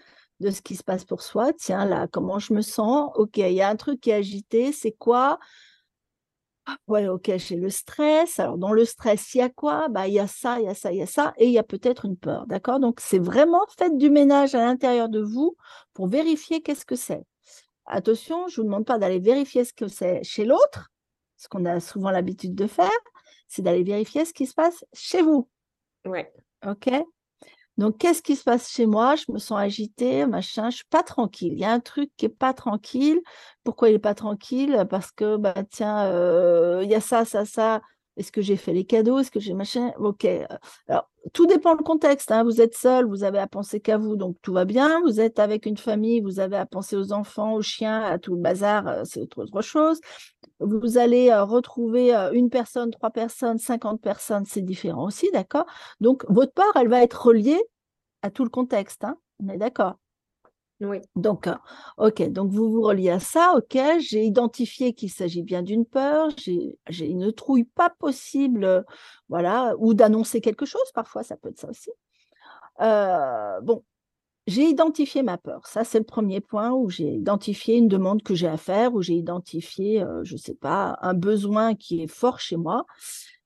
de 0.41 0.51
ce 0.51 0.61
qui 0.61 0.77
se 0.77 0.85
passe 0.85 1.05
pour 1.05 1.23
soi. 1.23 1.53
Tiens, 1.55 1.87
là, 1.87 2.07
comment 2.11 2.39
je 2.39 2.53
me 2.53 2.61
sens? 2.61 3.11
Ok, 3.15 3.39
il 3.39 3.53
y 3.53 3.63
a 3.63 3.69
un 3.69 3.77
truc 3.77 4.01
qui 4.01 4.11
est 4.11 4.15
agité, 4.15 4.73
c'est 4.73 4.93
quoi? 4.93 5.39
Ah, 6.67 6.77
Ouais, 6.89 7.07
ok, 7.09 7.31
j'ai 7.37 7.57
le 7.57 7.71
stress. 7.71 8.39
Alors, 8.41 8.59
dans 8.59 8.73
le 8.73 8.85
stress, 8.85 9.35
il 9.35 9.39
y 9.39 9.41
a 9.41 9.49
quoi? 9.49 9.89
Bah, 9.89 10.09
Il 10.09 10.15
y 10.15 10.19
a 10.19 10.27
ça, 10.27 10.59
il 10.61 10.65
y 10.67 10.69
a 10.69 10.75
ça, 10.75 10.93
il 10.93 10.99
y 10.99 11.03
a 11.03 11.07
ça, 11.07 11.33
et 11.39 11.47
il 11.47 11.53
y 11.53 11.59
a 11.59 11.63
peut-être 11.63 12.05
une 12.05 12.17
peur. 12.17 12.47
D'accord? 12.47 12.81
Donc, 12.81 13.01
c'est 13.01 13.19
vraiment 13.21 13.63
faites 13.79 13.97
du 13.97 14.11
ménage 14.11 14.55
à 14.55 14.59
l'intérieur 14.65 15.09
de 15.09 15.21
vous 15.21 15.57
pour 15.95 16.09
vérifier 16.09 16.61
qu'est-ce 16.63 16.85
que 16.85 16.97
c'est. 16.97 17.23
Attention, 17.87 18.49
je 18.49 18.61
ne 18.61 18.63
vous 18.63 18.71
demande 18.71 18.87
pas 18.87 18.99
d'aller 18.99 19.21
vérifier 19.21 19.65
ce 19.65 19.73
que 19.73 19.89
c'est 19.89 20.23
chez 20.25 20.45
l'autre, 20.45 20.91
ce 21.37 21.49
qu'on 21.49 21.65
a 21.65 21.81
souvent 21.81 22.11
l'habitude 22.11 22.55
de 22.55 22.67
faire, 22.67 22.91
c'est 23.49 23.63
d'aller 23.63 23.85
vérifier 23.85 24.25
ce 24.25 24.33
qui 24.33 24.47
se 24.47 24.55
passe 24.55 24.85
chez 24.93 25.23
vous. 25.23 25.49
Ouais. 26.05 26.33
OK? 26.67 26.91
Donc, 27.77 27.99
qu'est-ce 27.99 28.23
qui 28.23 28.37
se 28.37 28.45
passe 28.45 28.71
chez 28.71 28.87
moi? 28.87 29.17
Je 29.17 29.31
me 29.31 29.39
sens 29.39 29.59
agitée, 29.59 30.25
machin, 30.27 30.63
je 30.63 30.67
ne 30.67 30.71
suis 30.71 30.85
pas 30.89 31.03
tranquille. 31.03 31.53
Il 31.53 31.59
y 31.59 31.65
a 31.65 31.73
un 31.73 31.81
truc 31.81 32.11
qui 32.17 32.25
n'est 32.25 32.33
pas 32.33 32.55
tranquille. 32.55 33.21
Pourquoi 33.65 33.91
il 33.91 33.93
n'est 33.93 33.99
pas 33.99 34.15
tranquille? 34.15 34.87
Parce 34.89 35.13
que, 35.13 35.37
bah, 35.37 35.55
tiens, 35.71 36.07
euh, 36.07 36.81
il 36.83 36.91
y 36.91 36.95
a 36.95 37.01
ça, 37.01 37.25
ça, 37.27 37.45
ça. 37.45 37.83
Est-ce 38.17 38.33
que 38.33 38.41
j'ai 38.41 38.57
fait 38.57 38.73
les 38.73 38.85
cadeaux? 38.85 39.19
Est-ce 39.19 39.31
que 39.31 39.41
j'ai 39.41 39.55
machin? 39.55 39.93
Ok. 39.99 40.27
Alors, 40.89 41.11
tout 41.33 41.47
dépend 41.47 41.75
du 41.75 41.83
contexte. 41.83 42.31
Hein. 42.31 42.45
Vous 42.45 42.61
êtes 42.61 42.75
seul, 42.75 43.07
vous 43.07 43.25
avez 43.25 43.39
à 43.39 43.47
penser 43.47 43.81
qu'à 43.81 43.99
vous, 43.99 44.17
donc 44.17 44.37
tout 44.43 44.53
va 44.53 44.65
bien. 44.65 45.01
Vous 45.03 45.21
êtes 45.21 45.39
avec 45.39 45.67
une 45.67 45.77
famille, 45.77 46.21
vous 46.21 46.41
avez 46.41 46.57
à 46.57 46.67
penser 46.67 46.97
aux 46.97 47.13
enfants, 47.13 47.55
aux 47.55 47.63
chiens, 47.63 48.03
à 48.03 48.19
tout 48.19 48.35
le 48.35 48.41
bazar, 48.41 48.87
euh, 48.89 49.03
c'est 49.05 49.21
autre, 49.21 49.43
autre 49.43 49.63
chose. 49.63 50.01
Vous 50.61 50.97
allez 50.97 51.31
euh, 51.31 51.45
retrouver 51.45 52.15
une 52.33 52.49
personne, 52.49 52.91
trois 52.91 53.11
personnes, 53.11 53.59
cinquante 53.59 54.01
personnes, 54.01 54.45
c'est 54.47 54.63
différent 54.63 55.05
aussi, 55.05 55.29
d'accord? 55.33 55.67
Donc, 56.01 56.25
votre 56.29 56.53
part, 56.53 56.75
elle 56.77 56.89
va 56.89 57.03
être 57.03 57.27
reliée 57.27 57.63
à 58.23 58.31
tout 58.31 58.45
le 58.45 58.51
contexte. 58.51 59.05
Hein. 59.05 59.17
On 59.45 59.49
est 59.51 59.59
d'accord? 59.59 59.97
Oui. 60.81 60.99
Donc, 61.15 61.49
ok, 61.97 62.31
donc 62.31 62.51
vous 62.51 62.71
vous 62.71 62.83
reliez 62.83 63.11
à 63.11 63.21
ça, 63.21 63.55
ok, 63.57 63.79
j'ai 64.01 64.25
identifié 64.25 64.93
qu'il 64.93 65.11
s'agit 65.11 65.43
bien 65.43 65.63
d'une 65.63 65.87
peur, 65.87 66.29
j'ai 66.37 67.07
une 67.07 67.33
trouille 67.33 67.65
pas 67.65 67.91
possible, 67.91 68.85
voilà, 69.29 69.75
ou 69.79 69.95
d'annoncer 69.95 70.41
quelque 70.41 70.67
chose, 70.67 70.91
parfois 70.95 71.23
ça 71.23 71.37
peut 71.37 71.49
être 71.49 71.59
ça 71.59 71.71
aussi. 71.71 71.91
bon, 72.79 73.83
j'ai 74.47 74.65
identifié 74.65 75.23
ma 75.23 75.39
peur, 75.39 75.67
ça 75.67 75.83
c'est 75.83 75.99
le 75.99 76.05
premier 76.05 76.41
point 76.41 76.71
où 76.73 76.91
j'ai 76.91 77.09
identifié 77.09 77.77
une 77.77 77.89
demande 77.89 78.23
que 78.23 78.35
j'ai 78.35 78.49
à 78.49 78.59
faire, 78.59 78.95
où 78.95 79.03
j'ai 79.03 79.15
identifié, 79.15 80.05
je 80.23 80.35
ne 80.35 80.39
sais 80.39 80.55
pas, 80.55 80.99
un 81.01 81.15
besoin 81.15 81.75
qui 81.75 82.03
est 82.03 82.07
fort 82.07 82.39
chez 82.39 82.57
moi. 82.57 82.85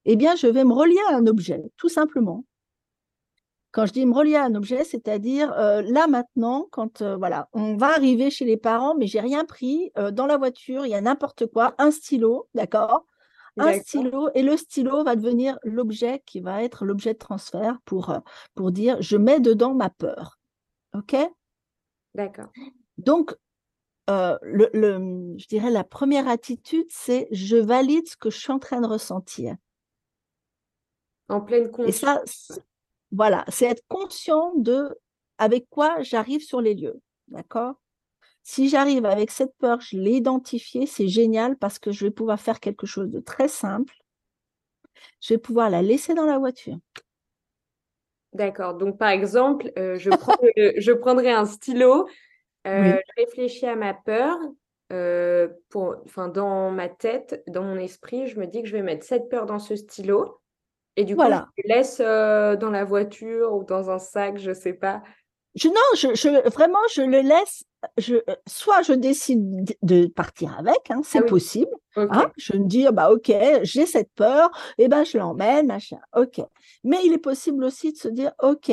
Eh 0.06 0.16
bien, 0.16 0.34
je 0.34 0.46
vais 0.46 0.64
me 0.64 0.72
relier 0.72 0.98
à 1.10 1.16
un 1.16 1.26
objet, 1.26 1.62
tout 1.76 1.90
simplement. 1.90 2.44
Quand 3.72 3.86
je 3.86 3.92
dis 3.92 4.04
me 4.04 4.12
relier 4.14 4.34
à 4.34 4.44
un 4.44 4.54
objet, 4.56 4.82
c'est-à-dire 4.82 5.52
euh, 5.52 5.80
là 5.82 6.08
maintenant, 6.08 6.66
quand 6.72 7.02
euh, 7.02 7.16
voilà, 7.16 7.48
on 7.52 7.76
va 7.76 7.88
arriver 7.88 8.28
chez 8.30 8.44
les 8.44 8.56
parents, 8.56 8.96
mais 8.96 9.06
j'ai 9.06 9.20
rien 9.20 9.44
pris 9.44 9.92
euh, 9.96 10.10
dans 10.10 10.26
la 10.26 10.36
voiture, 10.36 10.86
il 10.86 10.90
y 10.90 10.94
a 10.94 11.00
n'importe 11.00 11.46
quoi, 11.46 11.74
un 11.78 11.92
stylo, 11.92 12.48
d'accord? 12.54 13.06
Un 13.56 13.78
stylo 13.78 14.30
et 14.34 14.42
le 14.42 14.56
stylo 14.56 15.04
va 15.04 15.16
devenir 15.16 15.58
l'objet 15.64 16.22
qui 16.24 16.40
va 16.40 16.62
être 16.62 16.84
l'objet 16.84 17.12
de 17.12 17.18
transfert 17.18 17.78
pour, 17.84 18.16
pour 18.54 18.72
dire 18.72 18.96
je 19.02 19.16
mets 19.16 19.38
dedans 19.38 19.74
ma 19.74 19.90
peur. 19.90 20.38
OK? 20.94 21.14
D'accord. 22.14 22.46
Donc, 22.96 23.36
le, 24.08 24.70
le, 24.72 25.34
je 25.36 25.46
dirais 25.46 25.70
la 25.70 25.84
première 25.84 26.26
attitude, 26.26 26.86
c'est 26.88 27.28
je 27.32 27.56
valide 27.56 28.08
ce 28.08 28.16
que 28.16 28.30
je 28.30 28.38
suis 28.38 28.52
en 28.52 28.58
train 28.58 28.80
de 28.80 28.86
ressentir. 28.86 29.56
En 31.28 31.40
pleine 31.40 31.70
conscience. 31.70 31.88
Et 31.88 31.92
ça, 31.92 32.22
voilà, 33.12 33.44
c'est 33.48 33.66
être 33.66 33.82
conscient 33.88 34.52
de 34.56 34.96
avec 35.38 35.68
quoi 35.70 36.02
j'arrive 36.02 36.42
sur 36.42 36.60
les 36.60 36.74
lieux. 36.74 37.00
D'accord? 37.28 37.74
Si 38.42 38.68
j'arrive 38.68 39.06
avec 39.06 39.30
cette 39.30 39.54
peur, 39.58 39.80
je 39.80 39.96
l'ai 39.96 40.12
identifiée, 40.12 40.86
c'est 40.86 41.08
génial 41.08 41.56
parce 41.56 41.78
que 41.78 41.92
je 41.92 42.06
vais 42.06 42.10
pouvoir 42.10 42.40
faire 42.40 42.60
quelque 42.60 42.86
chose 42.86 43.08
de 43.08 43.20
très 43.20 43.48
simple. 43.48 43.94
Je 45.20 45.34
vais 45.34 45.38
pouvoir 45.38 45.70
la 45.70 45.82
laisser 45.82 46.14
dans 46.14 46.26
la 46.26 46.38
voiture. 46.38 46.76
D'accord. 48.32 48.74
Donc, 48.74 48.98
par 48.98 49.10
exemple, 49.10 49.72
euh, 49.78 49.96
je, 49.98 50.10
je, 50.76 50.92
prendrai 50.92 51.30
un 51.30 51.44
stylo, 51.44 52.06
euh, 52.66 52.96
je 53.16 53.22
réfléchis 53.22 53.66
à 53.66 53.76
ma 53.76 53.94
peur. 53.94 54.36
Euh, 54.92 55.46
pour, 55.68 55.98
dans 56.34 56.72
ma 56.72 56.88
tête, 56.88 57.44
dans 57.46 57.62
mon 57.62 57.76
esprit, 57.76 58.26
je 58.26 58.40
me 58.40 58.46
dis 58.46 58.60
que 58.62 58.68
je 58.68 58.72
vais 58.72 58.82
mettre 58.82 59.06
cette 59.06 59.28
peur 59.28 59.46
dans 59.46 59.60
ce 59.60 59.76
stylo. 59.76 60.39
Et 60.96 61.04
du 61.04 61.14
coup, 61.14 61.22
voilà. 61.22 61.48
je 61.56 61.62
le 61.62 61.74
laisse 61.74 61.98
dans 61.98 62.70
la 62.70 62.84
voiture 62.84 63.54
ou 63.54 63.64
dans 63.64 63.90
un 63.90 63.98
sac, 63.98 64.38
je 64.38 64.50
ne 64.50 64.54
sais 64.54 64.74
pas. 64.74 65.02
Je, 65.54 65.68
non, 65.68 65.74
je, 65.94 66.48
vraiment, 66.48 66.78
je 66.94 67.02
le 67.02 67.20
laisse. 67.20 67.64
Je, 67.96 68.16
soit 68.46 68.82
je 68.82 68.92
décide 68.92 69.74
de 69.82 70.06
partir 70.06 70.56
avec, 70.58 70.90
hein, 70.90 71.00
c'est 71.02 71.20
ah 71.20 71.22
possible. 71.22 71.70
Hein, 71.96 72.30
je 72.36 72.56
me 72.56 72.66
dis, 72.66 72.86
bah, 72.92 73.10
ok, 73.10 73.32
j'ai 73.62 73.86
cette 73.86 74.12
peur, 74.14 74.50
et 74.76 74.84
eh 74.84 74.88
ben 74.88 75.02
je 75.02 75.16
l'emmène, 75.16 75.66
machin. 75.66 75.98
Ok. 76.14 76.40
Mais 76.84 76.98
il 77.04 77.12
est 77.14 77.18
possible 77.18 77.64
aussi 77.64 77.92
de 77.92 77.96
se 77.96 78.08
dire, 78.08 78.32
ok, 78.42 78.70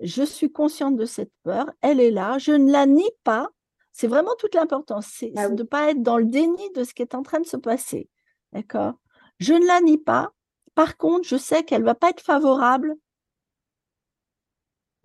je 0.00 0.22
suis 0.22 0.50
consciente 0.50 0.96
de 0.96 1.04
cette 1.04 1.30
peur, 1.44 1.66
elle 1.80 2.00
est 2.00 2.10
là, 2.10 2.38
je 2.38 2.52
ne 2.52 2.72
la 2.72 2.86
nie 2.86 3.10
pas. 3.22 3.48
C'est 3.92 4.08
vraiment 4.08 4.34
toute 4.38 4.54
l'importance, 4.54 5.06
c'est 5.10 5.32
ah 5.36 5.48
de 5.48 5.62
ne 5.62 5.62
pas 5.62 5.90
être 5.90 6.02
dans 6.02 6.18
le 6.18 6.24
déni 6.24 6.70
de 6.72 6.84
ce 6.84 6.92
qui 6.92 7.02
est 7.02 7.14
en 7.14 7.22
train 7.22 7.40
de 7.40 7.46
se 7.46 7.56
passer. 7.56 8.08
D'accord? 8.52 8.94
Je 9.38 9.54
ne 9.54 9.66
la 9.66 9.80
nie 9.80 9.98
pas, 9.98 10.32
par 10.80 10.96
contre, 10.96 11.28
je 11.28 11.36
sais 11.36 11.62
qu'elle 11.62 11.82
ne 11.82 11.86
va 11.86 11.94
pas 11.94 12.08
être 12.08 12.22
favorable 12.22 12.96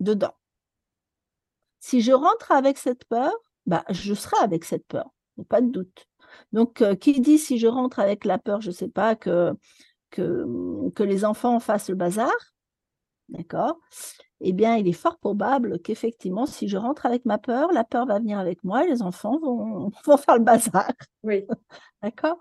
dedans. 0.00 0.32
Si 1.80 2.00
je 2.00 2.12
rentre 2.12 2.50
avec 2.50 2.78
cette 2.78 3.04
peur, 3.04 3.30
bah, 3.66 3.84
je 3.90 4.14
serai 4.14 4.38
avec 4.40 4.64
cette 4.64 4.86
peur, 4.86 5.10
pas 5.50 5.60
de 5.60 5.68
doute. 5.68 6.06
Donc, 6.52 6.80
euh, 6.80 6.94
qui 6.94 7.20
dit 7.20 7.36
si 7.36 7.58
je 7.58 7.66
rentre 7.66 7.98
avec 7.98 8.24
la 8.24 8.38
peur, 8.38 8.62
je 8.62 8.68
ne 8.68 8.74
sais 8.74 8.88
pas, 8.88 9.16
que, 9.16 9.52
que, 10.08 10.46
que, 10.94 11.02
les 11.02 11.26
enfants 11.26 11.60
fassent 11.60 11.90
le 11.90 11.94
bazar, 11.94 12.32
d'accord 13.28 13.78
Eh 14.40 14.54
bien, 14.54 14.76
il 14.76 14.88
est 14.88 14.94
fort 14.94 15.18
probable 15.18 15.78
qu'effectivement, 15.82 16.46
si 16.46 16.68
je 16.68 16.78
rentre 16.78 17.04
avec 17.04 17.26
ma 17.26 17.36
peur, 17.36 17.70
la 17.70 17.84
peur 17.84 18.06
va 18.06 18.18
venir 18.18 18.38
avec 18.38 18.64
moi 18.64 18.86
et 18.86 18.88
les 18.88 19.02
enfants 19.02 19.38
vont, 19.40 19.90
vont 20.06 20.16
faire 20.16 20.38
le 20.38 20.42
bazar. 20.42 20.90
Oui. 21.22 21.46
d'accord 22.02 22.38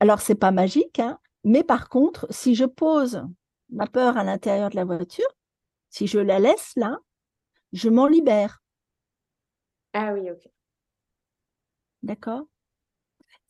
Alors, 0.00 0.22
ce 0.22 0.32
n'est 0.32 0.38
pas 0.38 0.52
magique, 0.52 1.00
hein, 1.00 1.18
mais 1.46 1.62
par 1.62 1.88
contre, 1.88 2.26
si 2.30 2.54
je 2.54 2.64
pose 2.64 3.22
ma 3.70 3.86
peur 3.86 4.16
à 4.16 4.24
l'intérieur 4.24 4.68
de 4.68 4.76
la 4.76 4.84
voiture, 4.84 5.28
si 5.88 6.06
je 6.06 6.18
la 6.18 6.40
laisse 6.40 6.72
là, 6.76 6.98
je 7.72 7.88
m'en 7.88 8.06
libère. 8.06 8.62
Ah 9.92 10.12
oui, 10.12 10.28
ok. 10.30 10.50
D'accord? 12.02 12.42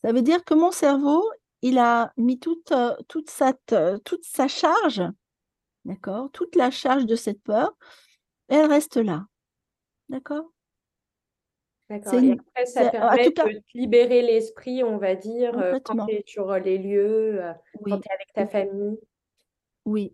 Ça 0.03 0.13
veut 0.13 0.23
dire 0.23 0.45
que 0.45 0.55
mon 0.55 0.71
cerveau, 0.71 1.29
il 1.63 1.79
a 1.79 2.13
mis 2.19 2.39
toute, 2.39 2.71
euh, 2.71 2.95
toute, 3.09 3.31
sa, 3.31 3.55
toute 4.05 4.25
sa 4.25 4.47
charge 4.47 5.03
D'accord? 5.87 6.31
Toute 6.33 6.55
la 6.55 6.71
charge 6.71 7.07
de 7.07 7.15
cette 7.15 7.43
peur, 7.43 7.73
elle 8.49 8.67
reste 8.67 8.97
là. 8.97 9.25
D'accord? 10.09 10.53
D'accord. 11.89 12.15
Et 12.15 12.33
après, 12.33 12.67
ça 12.67 12.91
permet 12.91 13.31
de 13.31 13.63
libérer 13.75 14.23
l'esprit, 14.23 14.83
on 14.83 14.99
va 14.99 15.15
dire, 15.15 15.57
euh, 15.59 15.79
quand 15.85 16.07
tu 16.07 16.15
es 16.15 16.25
sur 16.27 16.53
les 16.55 16.79
lieux, 16.79 17.43
euh, 17.43 17.53
quand 17.85 18.01
tu 18.01 18.09
es 18.09 18.13
avec 18.13 18.33
ta 18.35 18.47
famille. 18.47 18.99
Oui. 19.85 20.13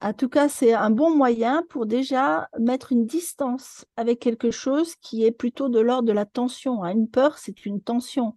En 0.00 0.12
tout 0.12 0.28
cas, 0.28 0.48
c'est 0.48 0.72
un 0.72 0.90
bon 0.90 1.14
moyen 1.14 1.62
pour 1.68 1.86
déjà 1.86 2.48
mettre 2.58 2.92
une 2.92 3.06
distance 3.06 3.86
avec 3.96 4.20
quelque 4.20 4.50
chose 4.50 4.94
qui 4.96 5.24
est 5.24 5.32
plutôt 5.32 5.68
de 5.68 5.80
l'ordre 5.80 6.08
de 6.08 6.12
la 6.12 6.26
tension. 6.26 6.84
Hein. 6.84 6.92
Une 6.92 7.08
peur, 7.08 7.38
c'est 7.38 7.66
une 7.66 7.82
tension. 7.82 8.36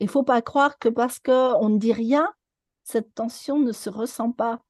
Il 0.00 0.06
ne 0.06 0.10
faut 0.10 0.22
pas 0.22 0.42
croire 0.42 0.78
que 0.78 0.88
parce 0.88 1.18
qu'on 1.18 1.68
ne 1.68 1.78
dit 1.78 1.92
rien, 1.92 2.32
cette 2.82 3.14
tension 3.14 3.58
ne 3.58 3.72
se 3.72 3.90
ressent 3.90 4.32
pas. 4.32 4.60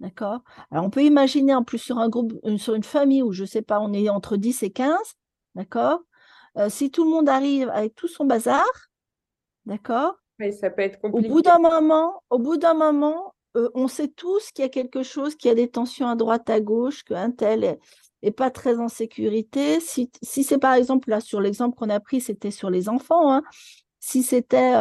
D'accord? 0.00 0.40
Alors, 0.70 0.84
on 0.84 0.90
peut 0.90 1.04
imaginer 1.04 1.54
en 1.54 1.64
plus 1.64 1.78
sur 1.78 1.98
un 1.98 2.08
groupe, 2.08 2.34
euh, 2.44 2.58
sur 2.58 2.74
une 2.74 2.82
famille 2.82 3.22
où, 3.22 3.32
je 3.32 3.42
ne 3.42 3.46
sais 3.46 3.62
pas, 3.62 3.80
on 3.80 3.92
est 3.92 4.08
entre 4.08 4.36
10 4.36 4.62
et 4.64 4.70
15, 4.70 4.96
d'accord? 5.54 6.00
Euh, 6.58 6.68
Si 6.68 6.90
tout 6.90 7.04
le 7.04 7.10
monde 7.10 7.28
arrive 7.28 7.68
avec 7.70 7.94
tout 7.94 8.08
son 8.08 8.24
bazar, 8.24 8.66
d'accord? 9.66 10.16
Ça 10.60 10.70
peut 10.70 10.82
être 10.82 11.00
compliqué. 11.00 11.28
Au 11.28 11.32
bout 11.32 11.42
d'un 11.42 11.58
moment, 11.58 12.22
au 12.30 12.38
bout 12.38 12.56
d'un 12.56 12.74
moment, 12.74 13.34
euh, 13.56 13.70
on 13.74 13.86
sait 13.86 14.08
tous 14.08 14.50
qu'il 14.50 14.64
y 14.64 14.66
a 14.66 14.70
quelque 14.70 15.02
chose, 15.02 15.36
qu'il 15.36 15.48
y 15.48 15.52
a 15.52 15.54
des 15.54 15.70
tensions 15.70 16.08
à 16.08 16.16
droite, 16.16 16.50
à 16.50 16.60
gauche, 16.60 17.04
qu'un 17.04 17.30
tel 17.30 17.78
est, 18.22 18.30
pas 18.32 18.50
très 18.50 18.78
en 18.78 18.88
sécurité. 18.88 19.78
Si, 19.80 20.10
si 20.22 20.42
c'est 20.42 20.58
par 20.58 20.74
exemple, 20.74 21.10
là, 21.10 21.20
sur 21.20 21.40
l'exemple 21.40 21.76
qu'on 21.76 21.90
a 21.90 22.00
pris, 22.00 22.20
c'était 22.20 22.50
sur 22.50 22.70
les 22.70 22.88
enfants, 22.88 23.32
hein, 23.32 23.42
si 24.00 24.22
c'était 24.22 24.74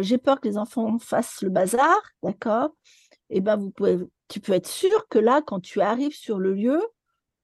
j'ai 0.00 0.18
peur 0.18 0.40
que 0.40 0.46
les 0.48 0.56
enfants 0.56 0.98
fassent 0.98 1.42
le 1.42 1.50
bazar, 1.50 2.00
d'accord? 2.22 2.70
Eh 3.28 3.40
ben, 3.40 3.56
vous 3.56 3.70
pouvez 3.70 3.98
tu 4.30 4.40
peux 4.40 4.52
être 4.52 4.68
sûr 4.68 5.08
que 5.08 5.18
là, 5.18 5.42
quand 5.42 5.60
tu 5.60 5.80
arrives 5.80 6.14
sur 6.14 6.38
le 6.38 6.54
lieu, 6.54 6.80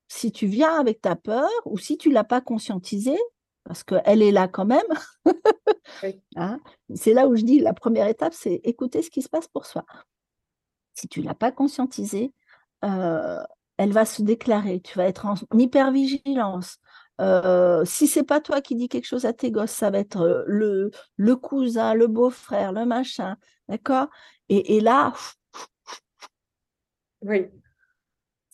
si 0.08 0.32
tu 0.32 0.46
viens 0.46 0.78
avec 0.78 1.00
ta 1.00 1.16
peur 1.16 1.48
ou 1.64 1.78
si 1.78 1.98
tu 1.98 2.08
ne 2.08 2.14
l'as 2.14 2.24
pas 2.24 2.40
conscientisée, 2.40 3.18
parce 3.64 3.82
qu'elle 3.82 4.22
est 4.22 4.32
là 4.32 4.48
quand 4.48 4.64
même, 4.64 4.80
hein, 6.36 6.60
c'est 6.94 7.12
là 7.12 7.26
où 7.26 7.36
je 7.36 7.42
dis 7.42 7.58
la 7.60 7.74
première 7.74 8.06
étape, 8.06 8.32
c'est 8.32 8.60
écouter 8.64 9.02
ce 9.02 9.10
qui 9.10 9.22
se 9.22 9.28
passe 9.28 9.48
pour 9.48 9.66
soi. 9.66 9.84
Si 10.94 11.08
tu 11.08 11.20
ne 11.20 11.26
l'as 11.26 11.34
pas 11.34 11.52
conscientisée, 11.52 12.32
euh, 12.84 13.42
elle 13.76 13.92
va 13.92 14.04
se 14.04 14.22
déclarer, 14.22 14.80
tu 14.80 14.96
vas 14.96 15.06
être 15.06 15.26
en 15.26 15.34
hypervigilance. 15.52 16.78
Euh, 17.20 17.84
si 17.84 18.06
c'est 18.06 18.24
pas 18.24 18.40
toi 18.40 18.60
qui 18.60 18.74
dis 18.74 18.88
quelque 18.88 19.06
chose 19.06 19.24
à 19.24 19.32
tes 19.32 19.50
gosses, 19.50 19.70
ça 19.70 19.90
va 19.90 19.98
être 19.98 20.20
euh, 20.20 20.44
le, 20.46 20.90
le 21.16 21.36
cousin, 21.36 21.94
le 21.94 22.06
beau-frère, 22.08 22.72
le 22.72 22.84
machin, 22.84 23.36
d'accord? 23.68 24.08
Et, 24.48 24.76
et, 24.76 24.80
là, 24.80 25.14
oui. 27.22 27.46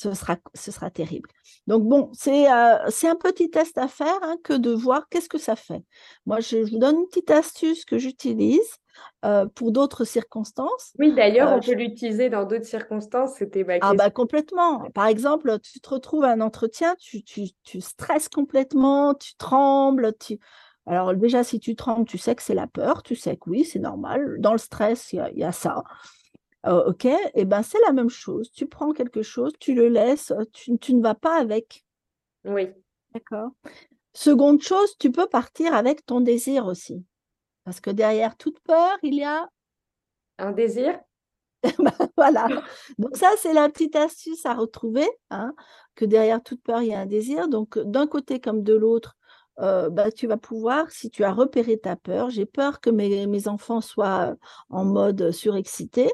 Ce 0.02 0.14
sera, 0.14 0.36
ce 0.54 0.72
sera 0.72 0.90
terrible. 0.90 1.30
Donc, 1.68 1.84
bon, 1.84 2.10
c'est 2.12 2.50
euh, 2.50 2.86
un 2.86 3.14
petit 3.14 3.50
test 3.50 3.78
à 3.78 3.86
faire 3.86 4.18
hein, 4.22 4.36
que 4.42 4.54
de 4.54 4.72
voir 4.72 5.08
qu'est-ce 5.08 5.28
que 5.28 5.38
ça 5.38 5.54
fait. 5.54 5.84
Moi, 6.26 6.40
je, 6.40 6.56
vous 6.56 6.78
donne 6.78 6.96
une 6.96 7.06
petite 7.06 7.30
astuce 7.30 7.84
que 7.84 7.98
j'utilise 7.98 8.78
euh, 9.24 9.46
pour 9.54 9.70
d'autres 9.70 10.04
circonstances. 10.04 10.92
Oui, 10.98 11.14
d'ailleurs, 11.14 11.52
euh, 11.52 11.56
on 11.58 11.60
peut 11.60 11.74
l'utiliser 11.74 12.30
dans 12.30 12.44
d'autres 12.44 12.66
circonstances. 12.66 13.34
C'était 13.36 13.64
Ah, 13.80 13.94
bah, 13.94 14.10
complètement. 14.10 14.90
Par 14.92 15.06
exemple, 15.06 15.60
tu 15.60 15.78
te 15.78 15.88
retrouves 15.88 16.24
à 16.24 16.32
un 16.32 16.40
entretien, 16.40 16.96
tu, 16.98 17.22
tu, 17.22 17.50
tu 17.62 17.80
stresses 17.80 18.28
complètement, 18.28 19.14
tu 19.14 19.36
trembles. 19.36 20.14
Tu... 20.18 20.40
Alors, 20.86 21.14
déjà, 21.14 21.44
si 21.44 21.60
tu 21.60 21.76
trembles, 21.76 22.06
tu 22.06 22.18
sais 22.18 22.34
que 22.34 22.42
c'est 22.42 22.54
la 22.54 22.66
peur, 22.66 23.04
tu 23.04 23.14
sais 23.14 23.36
que 23.36 23.48
oui, 23.48 23.64
c'est 23.64 23.78
normal. 23.78 24.36
Dans 24.40 24.52
le 24.52 24.58
stress, 24.58 25.12
il 25.12 25.22
y, 25.36 25.44
a 25.44 25.52
ça. 25.52 25.84
Euh, 26.66 26.90
ok, 26.90 27.06
et 27.06 27.18
eh 27.34 27.44
ben 27.44 27.62
c'est 27.62 27.80
la 27.86 27.92
même 27.92 28.10
chose. 28.10 28.50
Tu 28.52 28.66
prends 28.66 28.92
quelque 28.92 29.22
chose, 29.22 29.52
tu 29.58 29.74
le 29.74 29.88
laisses, 29.88 30.32
tu, 30.52 30.78
tu 30.78 30.94
ne 30.94 31.02
vas 31.02 31.14
pas 31.14 31.38
avec. 31.38 31.84
Oui. 32.44 32.68
D'accord. 33.12 33.50
Seconde 34.14 34.62
chose, 34.62 34.96
tu 34.98 35.10
peux 35.10 35.26
partir 35.26 35.74
avec 35.74 36.04
ton 36.06 36.20
désir 36.20 36.66
aussi. 36.66 37.04
Parce 37.64 37.80
que 37.80 37.90
derrière 37.90 38.36
toute 38.36 38.60
peur, 38.60 38.96
il 39.02 39.14
y 39.14 39.24
a 39.24 39.48
un 40.38 40.52
désir? 40.52 40.98
Ben, 41.78 41.92
voilà. 42.16 42.48
Donc 42.98 43.16
ça, 43.16 43.30
c'est 43.38 43.52
la 43.52 43.68
petite 43.68 43.94
astuce 43.94 44.44
à 44.46 44.54
retrouver, 44.54 45.08
hein, 45.30 45.54
que 45.94 46.04
derrière 46.04 46.42
toute 46.42 46.60
peur, 46.60 46.82
il 46.82 46.88
y 46.88 46.94
a 46.94 46.98
un 46.98 47.06
désir. 47.06 47.48
Donc 47.48 47.78
d'un 47.78 48.08
côté 48.08 48.40
comme 48.40 48.64
de 48.64 48.74
l'autre, 48.74 49.16
euh, 49.60 49.88
bah, 49.88 50.10
tu 50.10 50.26
vas 50.26 50.38
pouvoir, 50.38 50.90
si 50.90 51.08
tu 51.08 51.22
as 51.22 51.32
repéré 51.32 51.78
ta 51.78 51.94
peur, 51.94 52.30
j'ai 52.30 52.46
peur 52.46 52.80
que 52.80 52.90
mes, 52.90 53.28
mes, 53.28 53.46
enfants 53.46 53.80
soient 53.80 54.34
en 54.70 54.84
mode 54.84 55.30
surexcité, 55.30 56.10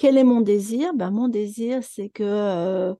quel 0.00 0.16
est 0.16 0.24
mon 0.24 0.40
désir? 0.40 0.94
Ben, 0.94 1.10
Mon 1.10 1.28
désir, 1.28 1.84
c'est 1.84 2.08
que 2.08 2.96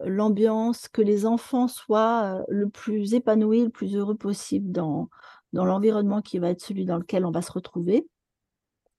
l'ambiance, 0.00 0.88
que 0.88 1.00
les 1.00 1.24
enfants 1.24 1.68
soient 1.68 2.44
le 2.48 2.68
plus 2.68 3.14
épanouis, 3.14 3.62
le 3.62 3.70
plus 3.70 3.94
heureux 3.94 4.16
possible 4.16 4.72
dans, 4.72 5.08
dans 5.52 5.64
l'environnement 5.64 6.22
qui 6.22 6.40
va 6.40 6.50
être 6.50 6.60
celui 6.60 6.84
dans 6.84 6.98
lequel 6.98 7.24
on 7.24 7.30
va 7.30 7.40
se 7.40 7.52
retrouver. 7.52 8.08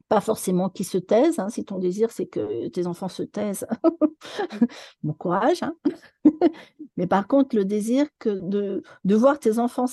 Pas 0.07 0.21
forcément 0.21 0.69
qu'ils 0.69 0.85
se 0.85 0.97
taisent. 0.97 1.39
Hein, 1.39 1.49
si 1.49 1.65
ton 1.65 1.77
désir, 1.77 2.11
c'est 2.11 2.25
que 2.25 2.69
tes 2.69 2.87
enfants 2.87 3.09
se 3.09 3.23
taisent, 3.23 3.67
bon 5.03 5.13
courage. 5.13 5.61
Hein. 5.61 5.75
Mais 6.95 7.07
par 7.07 7.27
contre, 7.27 7.57
le 7.57 7.65
désir 7.65 8.07
de, 8.23 8.81
de 9.03 9.15
voir 9.15 9.39
tes 9.39 9.59
enfants 9.59 9.87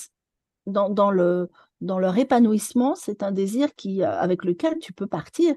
dans, 0.67 0.91
dans, 0.91 1.11
le, 1.11 1.51
dans 1.81 1.99
leur 1.99 2.19
épanouissement, 2.19 2.95
c'est 2.95 3.25
un 3.25 3.33
désir 3.33 3.75
qui, 3.75 4.05
avec 4.05 4.45
lequel 4.45 4.79
tu 4.79 4.93
peux 4.93 5.09
partir. 5.09 5.57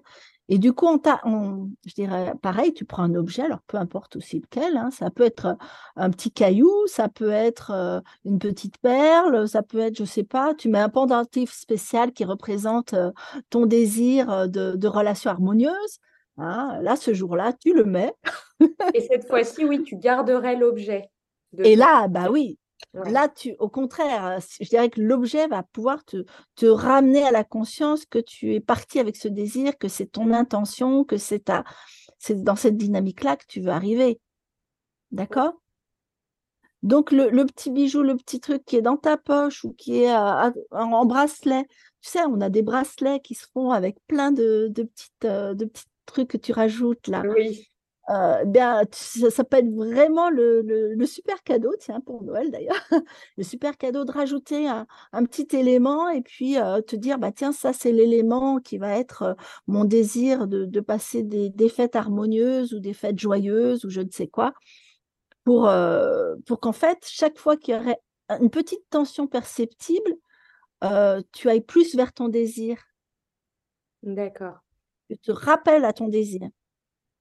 Et 0.54 0.58
du 0.58 0.74
coup, 0.74 0.86
on, 1.24 1.70
je 1.86 1.94
dirais, 1.94 2.34
pareil, 2.42 2.74
tu 2.74 2.84
prends 2.84 3.04
un 3.04 3.16
objet, 3.16 3.44
alors 3.44 3.62
peu 3.68 3.78
importe 3.78 4.18
aussi 4.18 4.42
lequel, 4.42 4.76
hein, 4.76 4.92
ça 4.92 5.10
peut 5.10 5.24
être 5.24 5.56
un 5.96 6.10
petit 6.10 6.30
caillou, 6.30 6.70
ça 6.88 7.08
peut 7.08 7.30
être 7.30 7.72
euh, 7.72 8.02
une 8.26 8.38
petite 8.38 8.78
perle, 8.80 9.48
ça 9.48 9.64
peut 9.64 9.80
être, 9.80 9.96
je 9.96 10.02
ne 10.02 10.08
sais 10.08 10.26
pas, 10.26 10.54
tu 10.54 10.68
mets 10.68 10.80
un 10.80 10.90
pendentif 10.90 11.54
spécial 11.54 12.12
qui 12.12 12.26
représente 12.26 12.94
euh, 12.94 13.12
ton 13.50 13.66
désir 13.66 14.30
euh, 14.30 14.48
de, 14.48 14.76
de 14.76 14.88
relation 14.90 15.32
harmonieuse. 15.32 16.00
Hein. 16.38 16.80
là, 16.82 16.98
ce 16.98 17.14
jour-là, 17.14 17.54
tu 17.54 17.74
le 17.74 17.86
mets. 17.86 18.14
Et 18.94 19.00
cette 19.00 19.30
fois-ci, 19.30 19.64
oui, 19.64 19.84
tu 19.84 19.96
garderais 19.96 20.58
l'objet. 20.58 21.10
Et 21.64 21.78
là, 21.78 22.10
bah 22.10 22.28
oui, 22.30 22.60
Là, 22.94 23.30
tu, 23.30 23.56
au 23.60 23.70
contraire, 23.70 24.40
je 24.60 24.68
dirais 24.68 24.90
que 24.90 25.02
l'objet 25.02 25.48
va 25.48 25.64
pouvoir 25.64 26.04
te, 26.04 26.26
te, 26.56 26.66
ramener 26.66 27.24
à 27.24 27.32
la 27.32 27.44
conscience 27.44 28.06
que 28.06 28.20
tu 28.20 28.54
es 28.54 28.60
parti 28.60 29.00
avec 29.00 29.16
ce 29.16 29.28
désir, 29.28 29.78
que 29.78 29.88
c'est 29.88 30.08
ton 30.08 30.34
intention, 30.34 31.04
que 31.04 31.18
c'est 31.18 31.52
c'est 32.20 32.44
dans 32.44 32.56
cette 32.56 32.78
dynamique-là 32.78 33.38
que 33.38 33.46
tu 33.48 33.62
veux 33.62 33.72
arriver. 33.72 34.20
D'accord? 35.12 35.54
Donc, 36.84 37.12
le, 37.12 37.46
petit 37.46 37.70
bijou, 37.70 38.02
le 38.02 38.18
petit 38.18 38.40
truc 38.40 38.66
qui 38.66 38.76
est 38.76 38.82
dans 38.82 38.98
ta 38.98 39.16
poche 39.16 39.64
ou 39.64 39.74
qui 39.74 40.04
est 40.04 40.16
en 40.16 41.06
bracelet, 41.06 41.66
tu 42.02 42.10
sais, 42.10 42.26
on 42.26 42.42
a 42.42 42.50
des 42.50 42.64
bracelets 42.64 43.20
qui 43.20 43.36
se 43.36 43.46
font 43.54 43.72
avec 43.72 43.98
plein 44.08 44.32
de, 44.32 44.68
de 44.70 44.84
petites, 44.84 45.22
de 45.22 45.66
petits 45.66 45.86
trucs 46.08 46.30
que 46.30 46.38
tu 46.38 46.52
rajoutes 46.52 47.08
là. 47.08 47.24
Oui. 47.28 47.72
Euh, 48.10 48.44
bien, 48.46 48.82
ça, 48.92 49.44
peut 49.44 49.58
être 49.58 49.72
vraiment 49.72 50.30
le, 50.30 51.06
super 51.06 51.44
cadeau, 51.44 51.74
tiens, 51.80 52.02
pour 52.02 52.24
Noël 52.24 52.52
d'ailleurs, 52.52 52.82
le 53.38 53.44
super 53.44 53.78
cadeau 53.78 54.06
de 54.06 54.12
rajouter 54.12 54.68
un, 54.68 54.86
petit 55.26 55.56
élément 55.56 56.10
et 56.10 56.22
puis 56.22 56.58
euh, 56.58 56.82
te 56.82 56.96
dire, 56.96 57.20
bah, 57.20 57.32
tiens, 57.32 57.52
ça 57.52 57.74
c'est 57.74 57.92
l'élément 57.92 58.60
qui 58.60 58.78
va 58.78 58.98
être 58.98 59.22
euh, 59.22 59.34
mon 59.68 59.86
désir 59.86 60.48
de, 60.48 60.80
passer 60.80 61.24
des, 61.24 61.70
fêtes 61.70 61.96
harmonieuses 61.96 62.74
ou 62.74 62.80
des 62.80 62.94
fêtes 62.94 63.20
joyeuses 63.20 63.86
ou 63.86 63.90
je 63.90 64.02
ne 64.02 64.10
sais 64.10 64.28
quoi, 64.28 64.54
pour, 65.44 65.72
pour 66.46 66.60
qu'en 66.60 66.72
fait, 66.72 66.98
chaque 67.08 67.38
fois 67.38 67.56
qu'il 67.56 67.76
y 67.76 67.78
aurait 67.78 68.00
une 68.30 68.50
petite 68.50 68.84
tension 68.90 69.28
perceptible, 69.28 70.12
tu 71.32 71.50
ailles 71.50 71.62
plus 71.62 71.96
vers 71.96 72.14
ton 72.14 72.30
désir. 72.30 72.78
D'accord. 74.04 74.60
Tu 75.10 75.18
te 75.18 75.32
rappelles 75.32 75.86
à 75.86 75.94
ton 75.94 76.08
désir. 76.08 76.50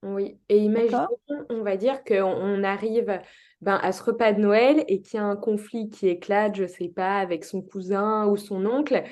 Oui, 0.02 0.38
et 0.48 0.58
imaginons, 0.58 1.08
on 1.50 1.62
va 1.62 1.76
dire 1.76 2.02
qu'on 2.04 2.64
arrive 2.64 3.20
ben, 3.60 3.78
à 3.82 3.92
ce 3.92 4.02
repas 4.02 4.32
de 4.32 4.40
Noël 4.40 4.82
et 4.88 5.02
qu'il 5.02 5.18
y 5.18 5.22
a 5.22 5.26
un 5.26 5.36
conflit 5.36 5.90
qui 5.90 6.08
éclate, 6.08 6.54
je 6.56 6.62
ne 6.62 6.68
sais 6.68 6.88
pas, 6.88 7.18
avec 7.18 7.44
son 7.44 7.60
cousin 7.60 8.26
ou 8.26 8.38
son 8.38 8.64
oncle. 8.64 9.04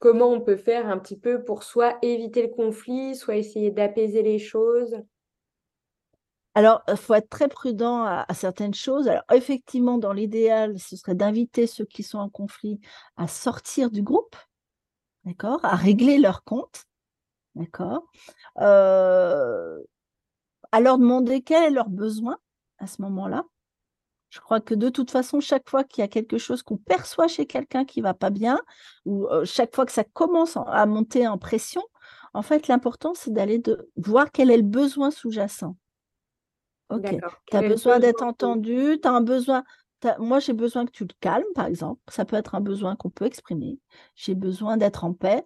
Comment 0.00 0.28
on 0.30 0.40
peut 0.40 0.56
faire 0.56 0.88
un 0.88 0.98
petit 0.98 1.18
peu 1.18 1.44
pour 1.44 1.62
soit 1.62 1.98
éviter 2.02 2.42
le 2.42 2.48
conflit, 2.48 3.14
soit 3.14 3.36
essayer 3.36 3.70
d'apaiser 3.70 4.22
les 4.22 4.40
choses? 4.40 4.96
Alors, 6.54 6.82
il 6.88 6.96
faut 6.96 7.14
être 7.14 7.28
très 7.28 7.46
prudent 7.46 8.02
à, 8.02 8.26
certaines 8.34 8.74
choses. 8.74 9.06
Alors, 9.06 9.22
effectivement, 9.32 9.98
dans 9.98 10.12
l'idéal, 10.12 10.76
ce 10.80 10.96
serait 10.96 11.14
d'inviter 11.14 11.68
ceux 11.68 11.84
qui 11.84 12.02
sont 12.02 12.18
en 12.18 12.28
conflit 12.28 12.80
à 13.16 13.28
sortir 13.28 13.92
du 13.92 14.02
groupe, 14.02 14.34
d'accord, 15.24 15.64
à 15.64 15.76
régler 15.76 16.18
leur 16.18 16.42
compte, 16.42 16.82
d'accord. 17.54 18.02
Euh, 18.58 19.78
à 20.72 20.80
leur 20.80 20.98
demander 20.98 21.42
quel 21.42 21.64
est 21.64 21.70
leur 21.70 21.88
besoin 21.88 22.38
à 22.78 22.86
ce 22.86 23.02
moment-là. 23.02 23.44
Je 24.30 24.40
crois 24.40 24.60
que 24.60 24.74
de 24.74 24.90
toute 24.90 25.10
façon, 25.10 25.40
chaque 25.40 25.68
fois 25.68 25.84
qu'il 25.84 26.02
y 26.02 26.04
a 26.04 26.08
quelque 26.08 26.36
chose 26.36 26.62
qu'on 26.62 26.76
perçoit 26.76 27.28
chez 27.28 27.46
quelqu'un 27.46 27.84
qui 27.84 28.00
va 28.02 28.12
pas 28.12 28.30
bien, 28.30 28.60
ou 29.06 29.26
euh, 29.26 29.44
chaque 29.44 29.74
fois 29.74 29.86
que 29.86 29.92
ça 29.92 30.04
commence 30.04 30.56
à 30.56 30.84
monter 30.84 31.26
en 31.26 31.38
pression, 31.38 31.82
en 32.34 32.42
fait, 32.42 32.68
l'important, 32.68 33.14
c'est 33.14 33.32
d'aller 33.32 33.58
de 33.58 33.90
voir 33.96 34.30
quel 34.30 34.50
est 34.50 34.56
le 34.58 34.62
besoin 34.62 35.10
sous-jacent. 35.10 35.76
Ok. 36.90 37.16
Tu 37.50 37.56
as 37.56 37.62
besoin 37.62 37.98
d'être 37.98 38.22
entendu, 38.22 38.98
tu 39.02 39.08
as 39.08 39.12
un 39.12 39.20
besoin. 39.20 39.64
Moi, 40.18 40.38
j'ai 40.38 40.52
besoin 40.52 40.86
que 40.86 40.90
tu 40.90 41.04
le 41.04 41.14
calmes, 41.20 41.44
par 41.54 41.66
exemple. 41.66 42.00
Ça 42.08 42.24
peut 42.24 42.36
être 42.36 42.54
un 42.54 42.60
besoin 42.60 42.96
qu'on 42.96 43.10
peut 43.10 43.24
exprimer. 43.24 43.78
J'ai 44.14 44.34
besoin 44.34 44.76
d'être 44.76 45.04
en 45.04 45.12
paix. 45.12 45.44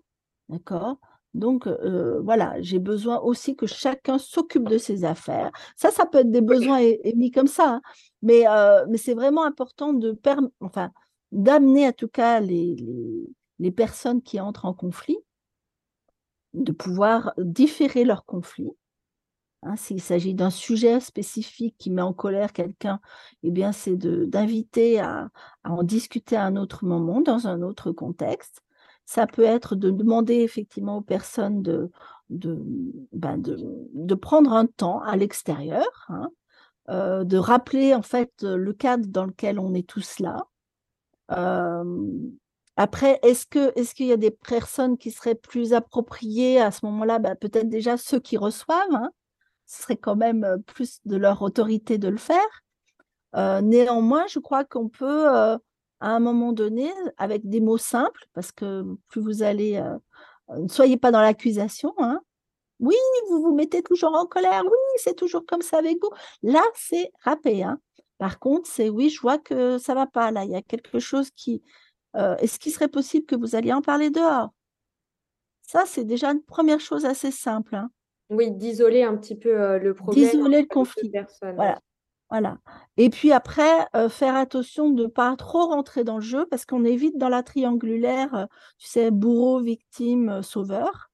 D'accord? 0.48 0.98
Donc, 1.34 1.66
euh, 1.66 2.20
voilà, 2.20 2.60
j'ai 2.60 2.78
besoin 2.78 3.18
aussi 3.20 3.56
que 3.56 3.66
chacun 3.66 4.18
s'occupe 4.18 4.68
de 4.68 4.76
ses 4.78 5.04
affaires. 5.04 5.50
Ça, 5.76 5.90
ça 5.90 6.04
peut 6.04 6.18
être 6.18 6.30
des 6.30 6.42
besoins 6.42 6.78
émis 7.04 7.30
comme 7.30 7.46
ça, 7.46 7.76
hein. 7.76 7.82
mais, 8.20 8.46
euh, 8.48 8.84
mais 8.88 8.98
c'est 8.98 9.14
vraiment 9.14 9.44
important 9.44 9.94
de 9.94 10.18
enfin, 10.60 10.90
d'amener 11.32 11.88
en 11.88 11.92
tout 11.92 12.08
cas 12.08 12.40
les, 12.40 12.76
les, 13.58 13.70
personnes 13.70 14.20
qui 14.22 14.40
entrent 14.40 14.66
en 14.66 14.74
conflit, 14.74 15.16
de 16.52 16.72
pouvoir 16.72 17.32
différer 17.38 18.04
leur 18.04 18.26
conflit. 18.26 18.70
Hein. 19.62 19.76
S'il 19.76 20.02
s'agit 20.02 20.34
d'un 20.34 20.50
sujet 20.50 21.00
spécifique 21.00 21.76
qui 21.78 21.90
met 21.90 22.02
en 22.02 22.12
colère 22.12 22.52
quelqu'un, 22.52 23.00
eh 23.42 23.50
bien, 23.50 23.72
c'est 23.72 23.96
d'inviter 23.96 25.00
à, 25.00 25.30
à 25.64 25.72
en 25.72 25.82
discuter 25.82 26.36
à 26.36 26.44
un 26.44 26.56
autre 26.56 26.84
moment, 26.84 27.22
dans 27.22 27.46
un 27.46 27.62
autre 27.62 27.92
contexte. 27.92 28.62
Ça 29.04 29.26
peut 29.26 29.44
être 29.44 29.74
de 29.74 29.90
demander 29.90 30.36
effectivement 30.36 30.98
aux 30.98 31.02
personnes 31.02 31.62
de, 31.62 31.90
de, 32.30 32.58
ben 33.12 33.38
de, 33.38 34.14
prendre 34.14 34.52
un 34.52 34.66
temps 34.66 35.00
à 35.02 35.16
l'extérieur, 35.16 36.06
hein, 36.08 36.30
euh, 36.88 37.24
de 37.24 37.36
rappeler 37.36 37.94
en 37.94 38.02
fait 38.02 38.32
le 38.42 38.72
cadre 38.72 39.06
dans 39.06 39.26
lequel 39.26 39.58
on 39.58 39.74
est 39.74 39.86
tous 39.86 40.18
là. 40.18 40.46
Euh, 41.30 42.08
après, 42.76 43.18
est-ce 43.22 43.46
que 43.46 43.78
est-ce 43.78 43.94
qu'il 43.94 44.06
y 44.06 44.12
a 44.12 44.16
des 44.16 44.30
personnes 44.30 44.96
qui 44.96 45.10
seraient 45.10 45.34
plus 45.34 45.74
appropriées 45.74 46.60
à 46.60 46.70
ce 46.70 46.84
moment-là? 46.86 47.18
Ben, 47.18 47.36
Peut-être 47.36 47.68
déjà 47.68 47.96
ceux 47.96 48.20
qui 48.20 48.36
reçoivent. 48.36 48.94
Hein. 48.94 49.10
ce 49.66 49.82
serait 49.82 49.96
quand 49.96 50.16
même 50.16 50.44
euh, 50.44 50.58
plus 50.58 51.00
de 51.04 51.16
leur 51.16 51.42
autorité 51.42 51.98
de 51.98 52.08
le 52.08 52.18
faire. 52.18 52.62
néanmoins, 53.62 54.26
je 54.28 54.38
crois 54.38 54.64
qu'on 54.64 54.88
peut 54.88 55.58
à 56.02 56.10
un 56.10 56.18
moment 56.18 56.52
donné, 56.52 56.92
avec 57.16 57.48
des 57.48 57.60
mots 57.60 57.78
simples, 57.78 58.26
parce 58.34 58.50
que 58.50 58.84
plus 59.08 59.20
vous 59.20 59.44
allez, 59.44 59.76
euh, 59.76 60.58
ne 60.58 60.68
soyez 60.68 60.96
pas 60.96 61.12
dans 61.12 61.22
l'accusation, 61.22 61.94
hein. 61.98 62.20
Oui, 62.80 62.96
vous 63.28 63.40
vous 63.40 63.54
mettez 63.54 63.82
toujours 63.82 64.16
en 64.16 64.26
colère, 64.26 64.64
oui, 64.64 64.78
c'est 64.96 65.14
toujours 65.14 65.46
comme 65.46 65.62
ça 65.62 65.78
avec 65.78 65.98
vous. 66.02 66.10
Là, 66.42 66.62
c'est 66.74 67.12
râpé. 67.20 67.62
Hein. 67.62 67.78
Par 68.18 68.40
contre, 68.40 68.68
c'est 68.68 68.88
oui, 68.88 69.10
je 69.10 69.20
vois 69.20 69.38
que 69.38 69.78
ça 69.78 69.94
va 69.94 70.06
pas. 70.06 70.32
Là, 70.32 70.44
il 70.44 70.50
y 70.50 70.56
a 70.56 70.62
quelque 70.62 70.98
chose 70.98 71.30
qui. 71.30 71.62
Euh, 72.16 72.36
est-ce 72.38 72.58
qu'il 72.58 72.72
serait 72.72 72.88
possible 72.88 73.24
que 73.24 73.36
vous 73.36 73.54
alliez 73.54 73.72
en 73.72 73.82
parler 73.82 74.10
dehors? 74.10 74.50
Ça, 75.62 75.84
c'est 75.86 76.04
déjà 76.04 76.32
une 76.32 76.42
première 76.42 76.80
chose 76.80 77.04
assez 77.04 77.30
simple. 77.30 77.76
Hein. 77.76 77.88
Oui, 78.28 78.50
d'isoler 78.50 79.04
un 79.04 79.16
petit 79.16 79.36
peu 79.36 79.60
euh, 79.60 79.78
le 79.78 79.94
problème. 79.94 80.24
D'isoler 80.24 80.62
le 80.62 80.66
conflit. 80.66 81.12
Voilà. 81.40 81.78
Voilà. 82.32 82.56
Et 82.96 83.10
puis 83.10 83.30
après, 83.30 83.86
euh, 83.94 84.08
faire 84.08 84.36
attention 84.36 84.88
de 84.88 85.02
ne 85.02 85.06
pas 85.06 85.36
trop 85.36 85.66
rentrer 85.66 86.02
dans 86.02 86.16
le 86.16 86.22
jeu 86.22 86.46
parce 86.46 86.64
qu'on 86.64 86.82
est 86.82 86.96
vite 86.96 87.18
dans 87.18 87.28
la 87.28 87.42
triangulaire, 87.42 88.34
euh, 88.34 88.46
tu 88.78 88.88
sais, 88.88 89.10
bourreau, 89.10 89.60
victime, 89.60 90.30
euh, 90.30 90.42
sauveur. 90.42 91.10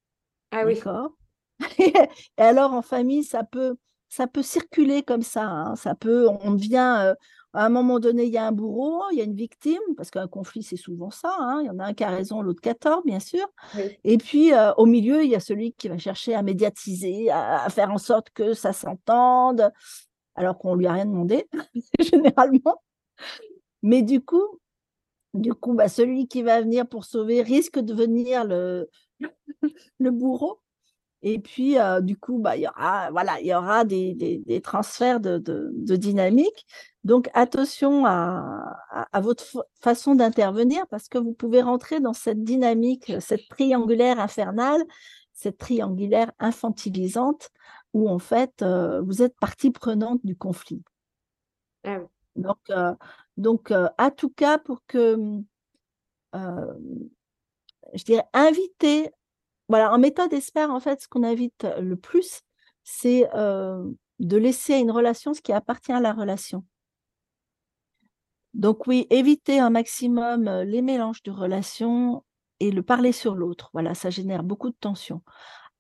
Ah 0.53 0.63
oui. 0.65 0.77
D'accord? 0.77 1.11
et 1.81 1.93
alors 2.37 2.73
en 2.73 2.83
famille, 2.83 3.25
ça 3.25 3.43
peut, 3.43 3.75
ça 4.09 4.29
peut 4.29 4.45
circuler 4.45 5.03
comme 5.03 5.23
ça. 5.23 5.43
Hein. 5.43 5.75
Ça 5.75 5.97
peut, 5.97 6.29
on 6.29 6.53
devient, 6.53 7.17
à 7.53 7.67
un 7.67 7.69
moment 7.69 7.99
donné, 7.99 8.27
il 8.27 8.33
y 8.33 8.39
a 8.39 8.47
un 8.47 8.53
bourreau, 8.53 9.03
il 9.11 9.19
y 9.19 9.21
a 9.21 9.25
une 9.25 9.35
victime, 9.35 9.83
parce 9.97 10.13
qu'un 10.13 10.29
conflit, 10.29 10.63
c'est 10.63 10.77
souvent 10.77 11.11
ça. 11.11 11.35
Hein. 11.41 11.63
Il 11.63 11.67
y 11.67 11.71
en 11.71 11.81
a 11.81 11.87
un 11.87 11.95
qui 11.95 12.05
a 12.05 12.11
raison, 12.11 12.43
l'autre 12.43 12.61
qui 12.61 12.69
a 12.69 12.75
tort, 12.75 13.03
bien 13.05 13.19
sûr. 13.19 13.45
Et 14.05 14.19
puis, 14.19 14.53
au 14.77 14.87
milieu, 14.87 15.25
il 15.25 15.31
y 15.31 15.35
a 15.35 15.41
celui 15.41 15.73
qui 15.73 15.89
va 15.89 15.99
chercher 15.99 16.37
à 16.37 16.43
médiatiser, 16.43 17.29
à 17.33 17.69
faire 17.71 17.91
en 17.91 17.99
sorte 17.99 18.31
que 18.31 18.55
ça 18.55 18.73
s'entende 18.73 19.73
alors 20.39 20.59
qu'on 20.59 20.75
lui 20.75 20.87
a 20.87 20.93
rien 20.93 21.07
demandé, 21.07 21.49
généralement. 22.01 22.83
Mais 23.83 24.03
du 24.03 24.21
coup, 24.21 24.61
du 25.35 25.53
coup, 25.55 25.75
bah, 25.75 25.89
celui 25.89 26.29
qui 26.29 26.43
va 26.43 26.61
venir 26.61 26.87
pour 26.89 27.05
sauver 27.05 27.43
risque 27.43 27.79
de 27.79 27.93
devenir 27.93 28.45
le, 28.45 28.89
le 29.99 30.11
bourreau. 30.11 30.61
Et 31.23 31.41
puis, 31.41 31.79
euh, 31.79 32.01
du 32.01 32.17
coup, 32.17 32.39
bah, 32.39 32.57
il 32.57 32.63
y 32.63 32.69
aura, 32.69 33.11
voilà, 33.11 33.41
il 33.41 33.47
y 33.47 33.55
aura 33.55 33.85
des, 33.85 34.15
des, 34.15 34.61
transferts 34.61 35.19
de, 35.19 35.39
de, 35.39 35.97
dynamique. 35.97 36.65
Donc, 37.03 37.29
attention 37.35 38.07
à, 38.07 38.77
à, 39.13 39.21
votre 39.21 39.67
façon 39.81 40.15
d'intervenir 40.15 40.87
parce 40.89 41.09
que 41.09 41.19
vous 41.19 41.33
pouvez 41.33 41.61
rentrer 41.61 41.99
dans 41.99 42.13
cette 42.13 42.45
dynamique, 42.45 43.13
cette 43.21 43.49
triangulaire 43.49 44.21
infernale, 44.21 44.85
cette 45.33 45.59
triangulaire 45.59 46.31
infantilisante 46.39 47.51
où 47.95 48.09
en 48.09 48.19
fait, 48.19 48.63
euh, 48.63 49.01
vous 49.03 49.23
êtes 49.23 49.37
partie 49.39 49.71
prenante 49.71 50.21
du 50.25 50.37
conflit. 50.37 50.83
Ah 51.85 51.99
donc, 52.37 52.59
euh, 52.71 52.95
donc 53.37 53.71
euh, 53.71 53.89
à 53.99 54.11
tout 54.11 54.31
cas, 54.31 54.59
pour 54.59 54.85
que, 54.87 55.17
je 57.95 58.05
dirais, 58.05 58.25
inviter, 58.33 59.11
voilà, 59.69 59.93
en 59.93 59.99
méthode 59.99 60.33
espère, 60.33 60.71
en 60.71 60.81
fait, 60.81 61.01
ce 61.01 61.09
qu'on 61.09 61.25
invite 61.25 61.67
le 61.81 61.97
plus, 61.97 62.43
c'est 62.85 63.29
de 63.33 64.37
laisser 64.37 64.75
à 64.75 64.79
une 64.79 64.91
relation 64.91 65.35
ce 65.35 65.41
qui 65.41 65.53
appartient 65.53 65.93
à 65.93 66.01
la 66.01 66.13
relation. 66.13 66.65
Donc 68.55 68.87
oui, 68.87 69.07
éviter 69.11 69.59
un 69.61 69.71
maximum 69.71 70.49
les 70.63 70.83
mélanges 70.83 71.23
de 71.23 71.31
relations 71.31 72.25
et 72.61 72.71
le 72.71 72.83
parler 72.83 73.13
sur 73.13 73.35
l'autre. 73.35 73.71
Voilà, 73.73 73.95
ça 73.95 74.11
génère 74.11 74.43
beaucoup 74.43 74.71
de 74.71 74.77
tension 74.79 75.23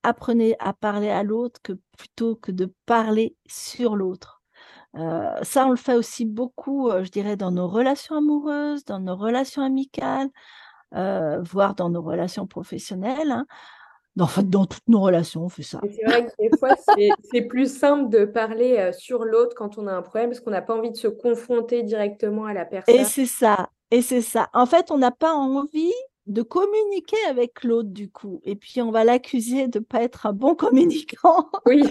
apprenez 0.02 0.56
à 0.58 0.72
parler 0.72 1.10
à 1.10 1.22
l'autre 1.22 1.60
que 1.62 1.72
plutôt 1.96 2.36
que 2.36 2.52
de 2.52 2.72
parler 2.86 3.36
sur 3.46 3.96
l'autre. 3.96 4.38
Euh, 4.96 5.30
ça, 5.42 5.66
on 5.66 5.70
le 5.70 5.76
fait 5.76 5.94
aussi 5.94 6.24
beaucoup, 6.24 6.88
euh, 6.88 7.04
je 7.04 7.10
dirais, 7.10 7.36
dans 7.36 7.50
nos 7.50 7.68
relations 7.68 8.16
amoureuses, 8.16 8.84
dans 8.84 9.00
nos 9.00 9.16
relations 9.16 9.62
amicales, 9.62 10.28
euh, 10.94 11.40
voire 11.42 11.74
dans 11.74 11.90
nos 11.90 12.02
relations 12.02 12.46
professionnelles. 12.46 13.30
Hein. 13.30 13.46
En 14.18 14.26
fait, 14.26 14.48
dans 14.48 14.66
toutes 14.66 14.88
nos 14.88 15.00
relations, 15.00 15.44
on 15.44 15.48
fait 15.48 15.62
ça. 15.62 15.80
C'est 15.88 16.04
vrai 16.04 16.26
que 16.26 16.32
des 16.40 16.50
fois, 16.58 16.74
c'est 17.30 17.42
plus 17.42 17.72
simple 17.72 18.08
de 18.08 18.24
parler 18.24 18.90
sur 18.92 19.24
l'autre 19.24 19.54
quand 19.54 19.78
on 19.78 19.86
a 19.86 19.92
un 19.92 20.02
problème 20.02 20.30
parce 20.30 20.40
qu'on 20.40 20.50
n'a 20.50 20.62
pas 20.62 20.74
envie 20.74 20.90
de 20.90 20.96
se 20.96 21.06
confronter 21.06 21.84
directement 21.84 22.46
à 22.46 22.52
la 22.52 22.64
personne. 22.64 22.96
Et 22.96 23.04
c'est 23.04 23.26
ça. 23.26 23.68
Et 23.92 24.02
c'est 24.02 24.22
ça. 24.22 24.48
En 24.54 24.66
fait, 24.66 24.90
on 24.90 24.98
n'a 24.98 25.12
pas 25.12 25.34
envie 25.34 25.92
de 26.28 26.42
communiquer 26.42 27.16
avec 27.28 27.64
l'autre 27.64 27.88
du 27.88 28.10
coup. 28.10 28.40
Et 28.44 28.54
puis 28.54 28.80
on 28.82 28.90
va 28.90 29.04
l'accuser 29.04 29.66
de 29.66 29.78
ne 29.78 29.84
pas 29.84 30.02
être 30.02 30.26
un 30.26 30.32
bon 30.32 30.54
communicant. 30.54 31.50
Oui. 31.66 31.82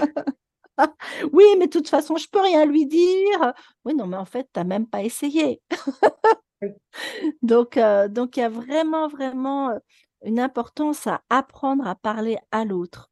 oui, 1.33 1.43
mais 1.57 1.65
de 1.65 1.71
toute 1.71 1.89
façon, 1.89 2.17
je 2.17 2.27
peux 2.29 2.41
rien 2.41 2.65
lui 2.65 2.85
dire. 2.85 3.53
Oui, 3.85 3.95
non, 3.95 4.07
mais 4.07 4.17
en 4.17 4.25
fait, 4.25 4.47
tu 4.53 4.59
n'as 4.59 4.63
même 4.63 4.87
pas 4.87 5.03
essayé. 5.03 5.61
donc, 7.41 7.77
euh, 7.77 8.07
donc, 8.07 8.37
il 8.37 8.41
y 8.41 8.43
a 8.43 8.49
vraiment, 8.49 9.07
vraiment 9.07 9.71
euh, 9.71 9.79
une 10.23 10.39
importance 10.39 11.07
à 11.07 11.21
apprendre 11.29 11.87
à 11.87 11.95
parler 11.95 12.37
à 12.51 12.63
l'autre. 12.63 13.09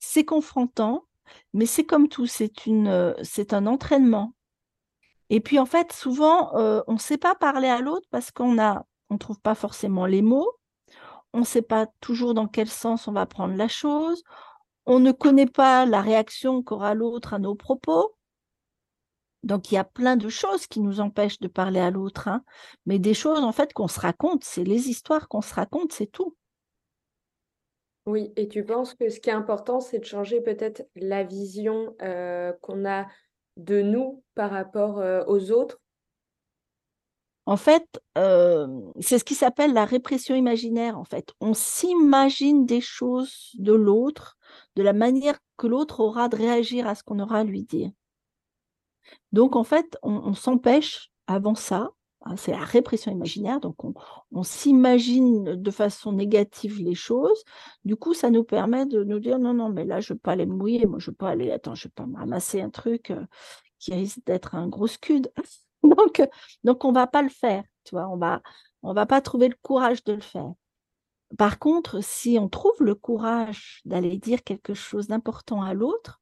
C'est 0.00 0.24
confrontant, 0.24 1.04
mais 1.52 1.66
c'est 1.66 1.84
comme 1.84 2.08
tout, 2.08 2.26
c'est 2.26 2.66
une, 2.66 2.88
euh, 2.88 3.14
c'est 3.22 3.52
un 3.52 3.66
entraînement. 3.66 4.34
Et 5.30 5.40
puis, 5.40 5.58
en 5.58 5.66
fait, 5.66 5.92
souvent, 5.92 6.52
on 6.54 6.92
ne 6.92 6.98
sait 6.98 7.16
pas 7.16 7.34
parler 7.34 7.68
à 7.68 7.80
l'autre 7.80 8.06
parce 8.10 8.30
qu'on 8.30 8.58
a 8.58 8.84
on 9.10 9.14
ne 9.14 9.18
trouve 9.18 9.40
pas 9.40 9.54
forcément 9.54 10.06
les 10.06 10.22
mots, 10.22 10.50
on 11.32 11.40
ne 11.40 11.44
sait 11.44 11.62
pas 11.62 11.86
toujours 12.00 12.34
dans 12.34 12.46
quel 12.46 12.68
sens 12.68 13.08
on 13.08 13.12
va 13.12 13.26
prendre 13.26 13.56
la 13.56 13.68
chose, 13.68 14.22
on 14.86 15.00
ne 15.00 15.12
connaît 15.12 15.46
pas 15.46 15.86
la 15.86 16.00
réaction 16.00 16.62
qu'aura 16.62 16.94
l'autre 16.94 17.34
à 17.34 17.38
nos 17.38 17.54
propos. 17.54 18.14
Donc 19.42 19.70
il 19.70 19.74
y 19.74 19.78
a 19.78 19.84
plein 19.84 20.16
de 20.16 20.28
choses 20.28 20.66
qui 20.66 20.80
nous 20.80 21.00
empêchent 21.00 21.40
de 21.40 21.48
parler 21.48 21.80
à 21.80 21.90
l'autre, 21.90 22.28
hein. 22.28 22.42
mais 22.86 22.98
des 22.98 23.14
choses 23.14 23.40
en 23.40 23.52
fait 23.52 23.72
qu'on 23.72 23.88
se 23.88 24.00
raconte, 24.00 24.44
c'est 24.44 24.64
les 24.64 24.88
histoires 24.88 25.28
qu'on 25.28 25.42
se 25.42 25.54
raconte, 25.54 25.92
c'est 25.92 26.10
tout. 26.10 26.34
Oui, 28.06 28.32
et 28.36 28.48
tu 28.48 28.64
penses 28.64 28.94
que 28.94 29.08
ce 29.08 29.18
qui 29.18 29.30
est 29.30 29.34
important, 29.34 29.80
c'est 29.80 29.98
de 29.98 30.04
changer 30.04 30.40
peut-être 30.40 30.86
la 30.94 31.24
vision 31.24 31.94
euh, 32.02 32.52
qu'on 32.60 32.84
a 32.86 33.06
de 33.56 33.80
nous 33.80 34.22
par 34.34 34.50
rapport 34.50 34.98
euh, 34.98 35.24
aux 35.26 35.50
autres? 35.52 35.80
En 37.46 37.56
fait, 37.56 38.00
euh, 38.16 38.66
c'est 39.00 39.18
ce 39.18 39.24
qui 39.24 39.34
s'appelle 39.34 39.74
la 39.74 39.84
répression 39.84 40.34
imaginaire. 40.34 40.98
En 40.98 41.04
fait, 41.04 41.34
on 41.40 41.52
s'imagine 41.52 42.64
des 42.64 42.80
choses 42.80 43.50
de 43.58 43.72
l'autre, 43.72 44.38
de 44.76 44.82
la 44.82 44.94
manière 44.94 45.38
que 45.58 45.66
l'autre 45.66 46.00
aura 46.00 46.28
de 46.28 46.36
réagir 46.36 46.86
à 46.86 46.94
ce 46.94 47.02
qu'on 47.02 47.18
aura 47.18 47.40
à 47.40 47.44
lui 47.44 47.62
dire. 47.62 47.90
Donc, 49.32 49.56
en 49.56 49.64
fait, 49.64 49.98
on, 50.02 50.32
s'empêche 50.34 51.10
avant 51.26 51.54
ça. 51.54 51.90
Hein, 52.22 52.36
c'est 52.36 52.52
la 52.52 52.64
répression 52.64 53.12
imaginaire. 53.12 53.60
Donc, 53.60 53.76
on, 54.32 54.42
s'imagine 54.42 55.56
de 55.56 55.70
façon 55.70 56.12
négative 56.12 56.80
les 56.80 56.94
choses. 56.94 57.44
Du 57.84 57.96
coup, 57.96 58.14
ça 58.14 58.30
nous 58.30 58.44
permet 58.44 58.86
de 58.86 59.04
nous 59.04 59.20
dire 59.20 59.38
non, 59.38 59.52
non, 59.52 59.68
mais 59.68 59.84
là, 59.84 60.00
je 60.00 60.12
ne 60.12 60.16
veux 60.16 60.20
pas 60.20 60.32
aller 60.32 60.46
mouiller. 60.46 60.86
Moi, 60.86 60.98
je 60.98 61.10
ne 61.10 61.12
veux 61.12 61.16
pas 61.16 61.28
aller. 61.28 61.50
Attends, 61.50 61.74
je 61.74 61.86
ne 61.86 61.90
veux 61.90 61.94
pas 61.94 62.06
me 62.06 62.16
ramasser 62.16 62.62
un 62.62 62.70
truc 62.70 63.10
euh, 63.10 63.26
qui 63.78 63.92
risque 63.92 64.20
d'être 64.24 64.54
un 64.54 64.68
gros 64.68 64.86
scud. 64.86 65.30
donc, 65.96 66.22
donc 66.64 66.84
on 66.84 66.92
va 66.92 67.06
pas 67.06 67.22
le 67.22 67.28
faire, 67.28 67.64
tu 67.84 67.94
vois, 67.94 68.08
on 68.08 68.16
va, 68.16 68.42
on 68.82 68.94
va 68.94 69.06
pas 69.06 69.20
trouver 69.20 69.48
le 69.48 69.56
courage 69.62 70.02
de 70.04 70.14
le 70.14 70.20
faire. 70.20 70.52
Par 71.38 71.58
contre, 71.58 72.02
si 72.02 72.38
on 72.40 72.48
trouve 72.48 72.80
le 72.80 72.94
courage 72.94 73.80
d'aller 73.84 74.18
dire 74.18 74.42
quelque 74.44 74.74
chose 74.74 75.08
d'important 75.08 75.62
à 75.62 75.74
l'autre, 75.74 76.20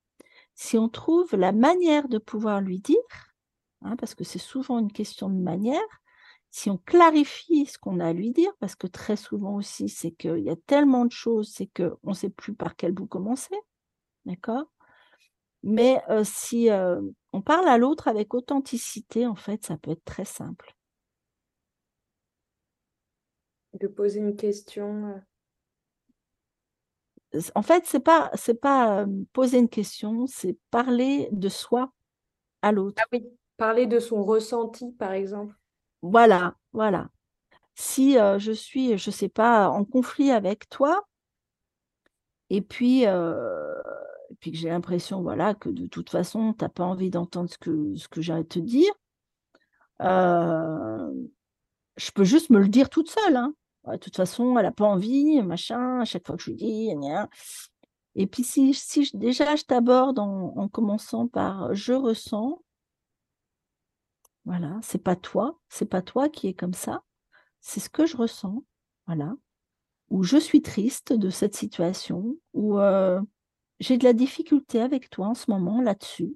si 0.54 0.78
on 0.78 0.88
trouve 0.88 1.34
la 1.36 1.52
manière 1.52 2.08
de 2.08 2.18
pouvoir 2.18 2.60
lui 2.60 2.80
dire, 2.80 2.96
hein, 3.82 3.96
parce 3.96 4.14
que 4.14 4.24
c'est 4.24 4.38
souvent 4.38 4.78
une 4.78 4.92
question 4.92 5.28
de 5.28 5.40
manière, 5.40 5.80
si 6.50 6.70
on 6.70 6.78
clarifie 6.78 7.66
ce 7.66 7.78
qu'on 7.78 8.00
a 8.00 8.08
à 8.08 8.12
lui 8.12 8.30
dire, 8.30 8.52
parce 8.60 8.76
que 8.76 8.86
très 8.86 9.16
souvent 9.16 9.56
aussi, 9.56 9.88
c'est 9.88 10.12
qu'il 10.12 10.40
y 10.40 10.50
a 10.50 10.56
tellement 10.66 11.04
de 11.06 11.12
choses, 11.12 11.50
c'est 11.54 11.68
qu'on 11.74 12.10
ne 12.10 12.14
sait 12.14 12.30
plus 12.30 12.54
par 12.54 12.76
quel 12.76 12.92
bout 12.92 13.06
commencer. 13.06 13.56
D'accord? 14.26 14.66
Mais 15.62 16.02
euh, 16.08 16.24
si 16.24 16.70
euh, 16.70 17.00
on 17.32 17.40
parle 17.40 17.68
à 17.68 17.78
l'autre 17.78 18.08
avec 18.08 18.34
authenticité, 18.34 19.26
en 19.26 19.36
fait, 19.36 19.64
ça 19.64 19.76
peut 19.76 19.92
être 19.92 20.04
très 20.04 20.24
simple. 20.24 20.74
De 23.74 23.86
poser 23.86 24.20
une 24.20 24.36
question. 24.36 25.22
Euh. 27.34 27.40
En 27.54 27.62
fait, 27.62 27.84
c'est 27.86 28.00
pas 28.00 28.30
c'est 28.34 28.60
pas 28.60 29.06
poser 29.32 29.58
une 29.58 29.68
question, 29.68 30.26
c'est 30.26 30.58
parler 30.70 31.28
de 31.32 31.48
soi 31.48 31.90
à 32.60 32.72
l'autre. 32.72 33.00
Ah 33.02 33.08
oui, 33.12 33.24
parler 33.56 33.86
de 33.86 33.98
son 33.98 34.22
ressenti, 34.22 34.92
par 34.92 35.12
exemple. 35.12 35.54
Voilà, 36.02 36.56
voilà. 36.72 37.08
Si 37.74 38.14
je 38.14 38.52
suis, 38.52 38.98
je 38.98 39.08
ne 39.08 39.14
sais 39.14 39.30
pas, 39.30 39.70
en 39.70 39.86
conflit 39.86 40.30
avec 40.30 40.68
toi, 40.68 41.06
et 42.50 42.60
puis, 42.60 43.06
puis 44.40 44.52
que 44.52 44.58
j'ai 44.58 44.68
l'impression 44.68 45.22
voilà, 45.22 45.54
que 45.54 45.68
de 45.68 45.86
toute 45.86 46.10
façon, 46.10 46.52
tu 46.52 46.64
n'as 46.64 46.68
pas 46.68 46.84
envie 46.84 47.10
d'entendre 47.10 47.50
ce 47.50 47.58
que, 47.58 47.94
ce 47.96 48.08
que 48.08 48.20
j'ai 48.20 48.32
à 48.32 48.44
te 48.44 48.58
dire, 48.58 48.92
je 51.96 52.10
peux 52.14 52.24
juste 52.24 52.50
me 52.50 52.58
le 52.58 52.68
dire 52.68 52.90
toute 52.90 53.10
seule. 53.10 53.36
Hein. 53.36 53.54
De 53.86 53.96
toute 53.96 54.16
façon, 54.16 54.56
elle 54.56 54.64
n'a 54.64 54.72
pas 54.72 54.86
envie, 54.86 55.42
machin, 55.42 56.00
à 56.00 56.04
chaque 56.04 56.26
fois 56.26 56.36
que 56.36 56.42
je 56.42 56.50
lui 56.50 56.56
dis, 56.56 56.90
et 58.14 58.26
puis 58.26 58.44
si, 58.44 58.74
si 58.74 59.10
déjà 59.14 59.56
je 59.56 59.64
t'aborde 59.64 60.18
en, 60.18 60.68
commençant 60.68 61.26
par 61.26 61.74
je 61.74 61.92
ressens, 61.92 62.62
voilà, 64.44 64.78
c'est 64.82 65.02
pas 65.02 65.16
toi, 65.16 65.58
c'est 65.68 65.86
pas 65.86 66.02
toi 66.02 66.28
qui 66.28 66.48
es 66.48 66.54
comme 66.54 66.74
ça, 66.74 67.02
c'est 67.60 67.80
ce 67.80 67.88
que 67.88 68.06
je 68.06 68.16
ressens, 68.16 68.64
voilà. 69.06 69.34
Ou 70.10 70.24
je 70.24 70.36
suis 70.36 70.62
triste 70.62 71.12
de 71.12 71.30
cette 71.30 71.54
situation, 71.54 72.36
ou 72.52 72.78
j'ai 73.82 73.98
de 73.98 74.04
la 74.04 74.12
difficulté 74.12 74.80
avec 74.80 75.10
toi 75.10 75.26
en 75.26 75.34
ce 75.34 75.50
moment 75.50 75.82
là-dessus, 75.82 76.34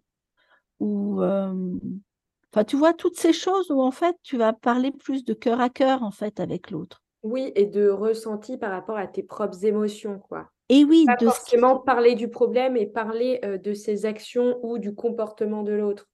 ou 0.80 1.22
enfin 1.22 2.64
tu 2.66 2.76
vois 2.76 2.92
toutes 2.92 3.16
ces 3.16 3.32
choses 3.32 3.70
où 3.70 3.80
en 3.80 3.90
fait 3.90 4.16
tu 4.22 4.36
vas 4.36 4.52
parler 4.52 4.90
plus 4.90 5.24
de 5.24 5.34
cœur 5.34 5.60
à 5.60 5.70
cœur 5.70 6.02
en 6.02 6.10
fait 6.10 6.40
avec 6.40 6.70
l'autre. 6.70 7.02
Oui, 7.22 7.52
et 7.54 7.66
de 7.66 7.88
ressenti 7.88 8.56
par 8.56 8.70
rapport 8.70 8.98
à 8.98 9.06
tes 9.06 9.22
propres 9.22 9.64
émotions, 9.64 10.18
quoi. 10.18 10.50
Et 10.68 10.84
oui, 10.84 11.06
pas 11.06 11.16
forcément 11.18 11.78
parler 11.78 12.14
du 12.14 12.28
problème 12.28 12.76
et 12.76 12.86
parler 12.86 13.40
de 13.42 13.74
ses 13.74 14.04
actions 14.06 14.58
ou 14.62 14.78
du 14.78 14.94
comportement 14.94 15.62
de 15.62 15.72
l'autre 15.72 16.08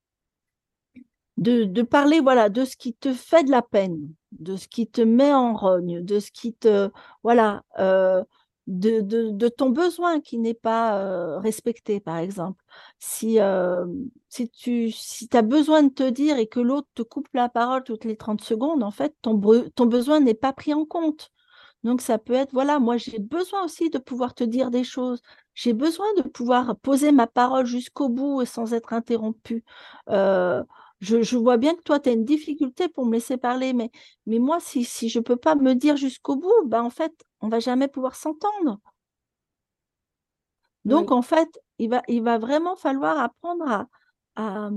de, 1.42 1.82
parler 1.82 2.20
voilà 2.20 2.48
de 2.48 2.64
ce 2.64 2.76
qui 2.76 2.94
te 2.94 3.12
fait 3.12 3.44
de 3.44 3.50
la 3.50 3.62
peine, 3.62 4.14
de 4.32 4.56
ce 4.56 4.68
qui 4.68 4.86
te 4.86 5.00
met 5.00 5.32
en 5.32 5.54
rogne, 5.54 6.04
de 6.04 6.20
ce 6.20 6.30
qui 6.30 6.54
te 6.54 6.90
voilà 7.22 7.62
euh, 7.78 8.22
de, 8.66 9.48
ton 9.48 9.70
besoin 9.70 10.20
qui 10.20 10.38
n'est 10.38 10.54
pas 10.54 10.98
euh, 10.98 11.38
respecté, 11.38 12.00
par 12.00 12.18
exemple. 12.18 12.62
Si, 12.98 13.40
euh, 13.40 13.86
si 14.28 14.48
tu 14.50 14.90
si 14.92 15.28
as 15.32 15.42
besoin 15.42 15.82
de 15.82 15.92
te 15.92 16.08
dire 16.08 16.38
et 16.38 16.46
que 16.46 16.60
l'autre 16.60 16.88
te 16.94 17.02
coupe 17.02 17.28
la 17.34 17.48
parole 17.48 17.84
toutes 17.84 18.04
les 18.04 18.16
30 18.16 18.40
secondes, 18.42 18.82
en 18.82 18.90
fait, 18.90 19.14
ton, 19.22 19.34
besoin 19.86 20.20
n'est 20.20 20.34
pas 20.34 20.52
pris 20.52 20.74
en 20.74 20.84
compte. 20.84 21.32
Donc, 21.84 22.00
ça 22.00 22.18
peut 22.18 22.34
être, 22.34 22.52
voilà, 22.52 22.78
moi, 22.78 22.96
j'ai 22.96 23.18
besoin 23.18 23.64
aussi 23.64 23.90
de 23.90 23.98
pouvoir 23.98 24.34
te 24.34 24.44
dire 24.44 24.70
des 24.70 24.84
choses. 24.84 25.22
J'ai 25.54 25.72
besoin 25.72 26.06
de 26.16 26.22
pouvoir 26.22 26.76
poser 26.76 27.12
ma 27.12 27.26
parole 27.26 27.66
jusqu'au 27.66 28.08
bout 28.08 28.42
et 28.42 28.46
sans 28.46 28.72
être 28.74 28.92
interrompu 28.92 29.64
je, 31.02 31.36
vois 31.36 31.56
bien 31.56 31.74
que 31.74 31.82
toi, 31.82 31.98
tu 31.98 32.08
as 32.08 32.12
une 32.12 32.24
difficulté 32.24 32.88
pour 32.88 33.04
me 33.06 33.14
laisser 33.14 33.36
parler, 33.36 33.72
mais, 33.72 33.90
mais 34.26 34.38
moi, 34.38 34.60
si, 34.60 34.84
si 34.84 35.08
je 35.08 35.18
ne 35.18 35.24
peux 35.24 35.36
pas 35.36 35.56
me 35.56 35.74
dire 35.74 35.96
jusqu'au 35.96 36.36
bout, 36.36 36.64
ben, 36.66 36.82
en 36.82 36.90
fait, 36.90 37.12
on 37.40 37.46
ne 37.46 37.50
va 37.50 37.58
jamais 37.58 37.88
pouvoir 37.88 38.14
s'entendre. 38.14 38.78
Donc, 40.84 41.10
en 41.10 41.22
fait, 41.22 41.48
il 41.78 41.90
va, 41.90 42.02
il 42.08 42.22
va 42.22 42.38
vraiment 42.38 42.76
falloir 42.76 43.18
apprendre 43.18 43.68
à, 43.68 43.86
à, 44.36 44.70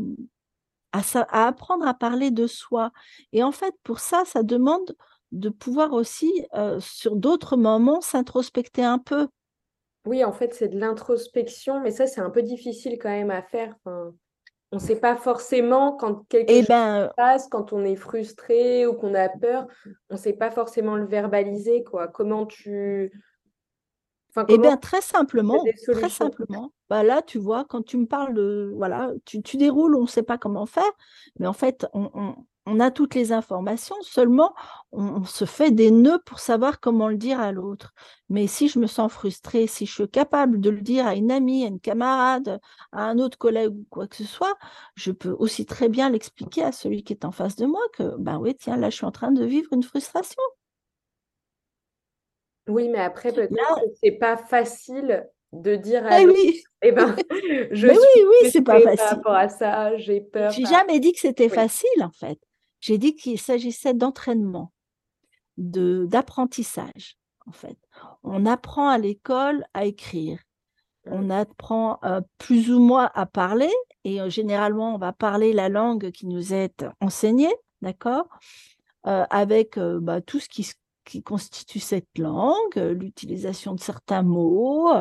à, 0.93 1.47
apprendre 1.47 1.87
à 1.87 1.93
parler 1.93 2.31
de 2.31 2.47
soi. 2.47 2.91
Et 3.31 3.43
en 3.43 3.51
fait, 3.51 3.75
pour 3.83 3.99
ça, 3.99 4.23
ça 4.25 4.41
demande 4.41 4.95
de 5.31 5.49
pouvoir 5.49 5.93
aussi, 5.93 6.45
euh, 6.55 6.79
sur 6.79 7.15
d'autres 7.15 7.55
moments, 7.55 8.01
s'introspecter 8.01 8.83
un 8.83 8.99
peu. 8.99 9.27
Oui, 10.05 10.23
en 10.23 10.31
fait, 10.31 10.53
c'est 10.55 10.69
de 10.69 10.79
l'introspection, 10.79 11.81
mais 11.81 11.91
ça, 11.91 12.07
c'est 12.07 12.21
un 12.21 12.29
peu 12.29 12.41
difficile 12.41 12.97
quand 12.99 13.09
même 13.09 13.31
à 13.31 13.41
faire. 13.41 13.75
On 14.71 14.77
ne 14.77 14.81
sait 14.81 14.99
pas 14.99 15.15
forcément 15.15 15.93
quand 15.93 16.27
quelque 16.27 16.51
eh 16.51 16.59
chose 16.59 16.67
ben, 16.67 17.07
se 17.07 17.13
passe, 17.15 17.47
quand 17.47 17.71
on 17.71 17.83
est 17.85 17.95
frustré 17.95 18.85
ou 18.87 18.93
qu'on 18.93 19.13
a 19.13 19.29
peur, 19.29 19.67
on 20.09 20.15
ne 20.15 20.19
sait 20.19 20.33
pas 20.33 20.51
forcément 20.51 20.95
le 20.95 21.05
verbaliser. 21.05 21.83
Quoi. 21.83 22.07
Comment 22.07 22.45
tu. 22.45 23.11
Enfin, 24.29 24.45
eh 24.49 24.57
bien, 24.57 24.75
très 24.75 25.01
simplement, 25.01 25.63
très 25.87 26.09
simplement. 26.09 26.73
Bah 26.89 27.03
là, 27.03 27.21
tu 27.21 27.37
vois, 27.37 27.63
quand 27.63 27.83
tu 27.83 27.97
me 27.97 28.05
parles 28.05 28.33
de. 28.33 28.73
Voilà, 28.75 29.11
tu, 29.23 29.39
déroules, 29.55 29.95
on 29.95 30.01
ne 30.01 30.07
sait 30.07 30.23
pas 30.23 30.37
comment 30.37 30.65
faire, 30.65 30.91
mais 31.39 31.47
en 31.47 31.53
fait, 31.53 31.87
on, 31.93 32.09
on 32.13 32.35
a 32.79 32.91
toutes 32.91 33.13
les 33.13 33.31
informations, 33.31 33.95
seulement 34.01 34.53
on, 34.91 35.23
se 35.23 35.45
fait 35.45 35.71
des 35.71 35.91
nœuds 35.91 36.19
pour 36.25 36.39
savoir 36.39 36.79
comment 36.79 37.07
le 37.07 37.17
dire 37.17 37.39
à 37.39 37.51
l'autre. 37.51 37.93
Mais 38.29 38.47
si 38.47 38.67
je 38.69 38.79
me 38.79 38.87
sens 38.87 39.11
frustrée, 39.11 39.67
si 39.67 39.85
je 39.85 39.93
suis 39.93 40.09
capable 40.09 40.59
de 40.59 40.71
le 40.71 40.81
dire 40.81 41.05
à 41.05 41.15
une 41.15 41.31
amie, 41.31 41.63
à 41.63 41.67
une 41.67 41.79
camarade, 41.79 42.59
à 42.91 43.03
un 43.03 43.19
autre 43.19 43.37
collègue 43.37 43.71
ou 43.71 43.85
quoi 43.89 44.07
que 44.07 44.15
ce 44.15 44.23
soit, 44.23 44.57
je 44.95 45.11
peux 45.11 45.35
aussi 45.37 45.65
très 45.65 45.89
bien 45.89 46.09
l'expliquer 46.09 46.63
à 46.63 46.71
celui 46.71 47.03
qui 47.03 47.13
est 47.13 47.25
en 47.25 47.31
face 47.31 47.55
de 47.55 47.67
moi 47.67 47.81
que, 47.93 48.15
ben 48.17 48.39
oui, 48.39 48.55
tiens, 48.55 48.77
là, 48.77 48.89
je 48.89 48.95
suis 48.95 49.05
en 49.05 49.11
train 49.11 49.31
de 49.31 49.45
vivre 49.45 49.71
une 49.71 49.83
frustration. 49.83 50.41
Oui, 52.67 52.89
mais 52.89 52.99
après, 52.99 53.31
peut-être 53.31 53.53
que 53.53 53.89
c'est 54.01 54.11
pas 54.11 54.37
facile 54.37 55.27
de 55.53 55.75
dire 55.75 56.05
à 56.05 56.21
eh 56.21 56.25
oui. 56.25 56.63
eh 56.81 56.91
ben, 56.91 57.15
je 57.71 57.87
mais 57.87 57.93
oui, 57.93 58.25
oui, 58.27 58.49
c'est 58.51 58.61
pas 58.61 58.79
facile. 58.79 58.97
Par 58.97 59.09
rapport 59.09 59.35
à 59.35 59.49
ça, 59.49 59.97
j'ai 59.97 60.21
peur. 60.21 60.51
J'ai 60.51 60.65
jamais 60.65 60.99
dit 60.99 61.13
que 61.13 61.19
c'était 61.19 61.49
facile, 61.49 62.03
en 62.03 62.11
fait. 62.11 62.39
J'ai 62.79 62.97
dit 62.97 63.15
qu'il 63.15 63.39
s'agissait 63.39 63.93
d'entraînement, 63.93 64.71
de 65.57 66.05
d'apprentissage, 66.07 67.17
en 67.47 67.51
fait. 67.51 67.77
On 68.23 68.45
apprend 68.45 68.89
à 68.89 68.97
l'école 68.97 69.65
à 69.73 69.85
écrire. 69.85 70.39
On 71.07 71.23
mmh. 71.23 71.31
apprend 71.31 71.99
euh, 72.03 72.21
plus 72.37 72.71
ou 72.71 72.79
moins 72.79 73.11
à 73.13 73.25
parler, 73.25 73.71
et 74.03 74.21
euh, 74.21 74.29
généralement, 74.29 74.95
on 74.95 74.97
va 74.97 75.13
parler 75.13 75.53
la 75.53 75.69
langue 75.69 76.11
qui 76.11 76.25
nous 76.25 76.53
est 76.53 76.85
enseignée, 76.99 77.53
d'accord? 77.81 78.27
Euh, 79.05 79.23
Avec 79.29 79.77
bah, 79.77 80.21
tout 80.21 80.39
ce 80.39 80.49
qui, 80.49 80.67
qui 81.05 81.23
constitue 81.23 81.79
cette 81.79 82.17
langue, 82.17 82.75
l'utilisation 82.75 83.73
de 83.73 83.79
certains 83.79 84.23
mots, 84.23 84.91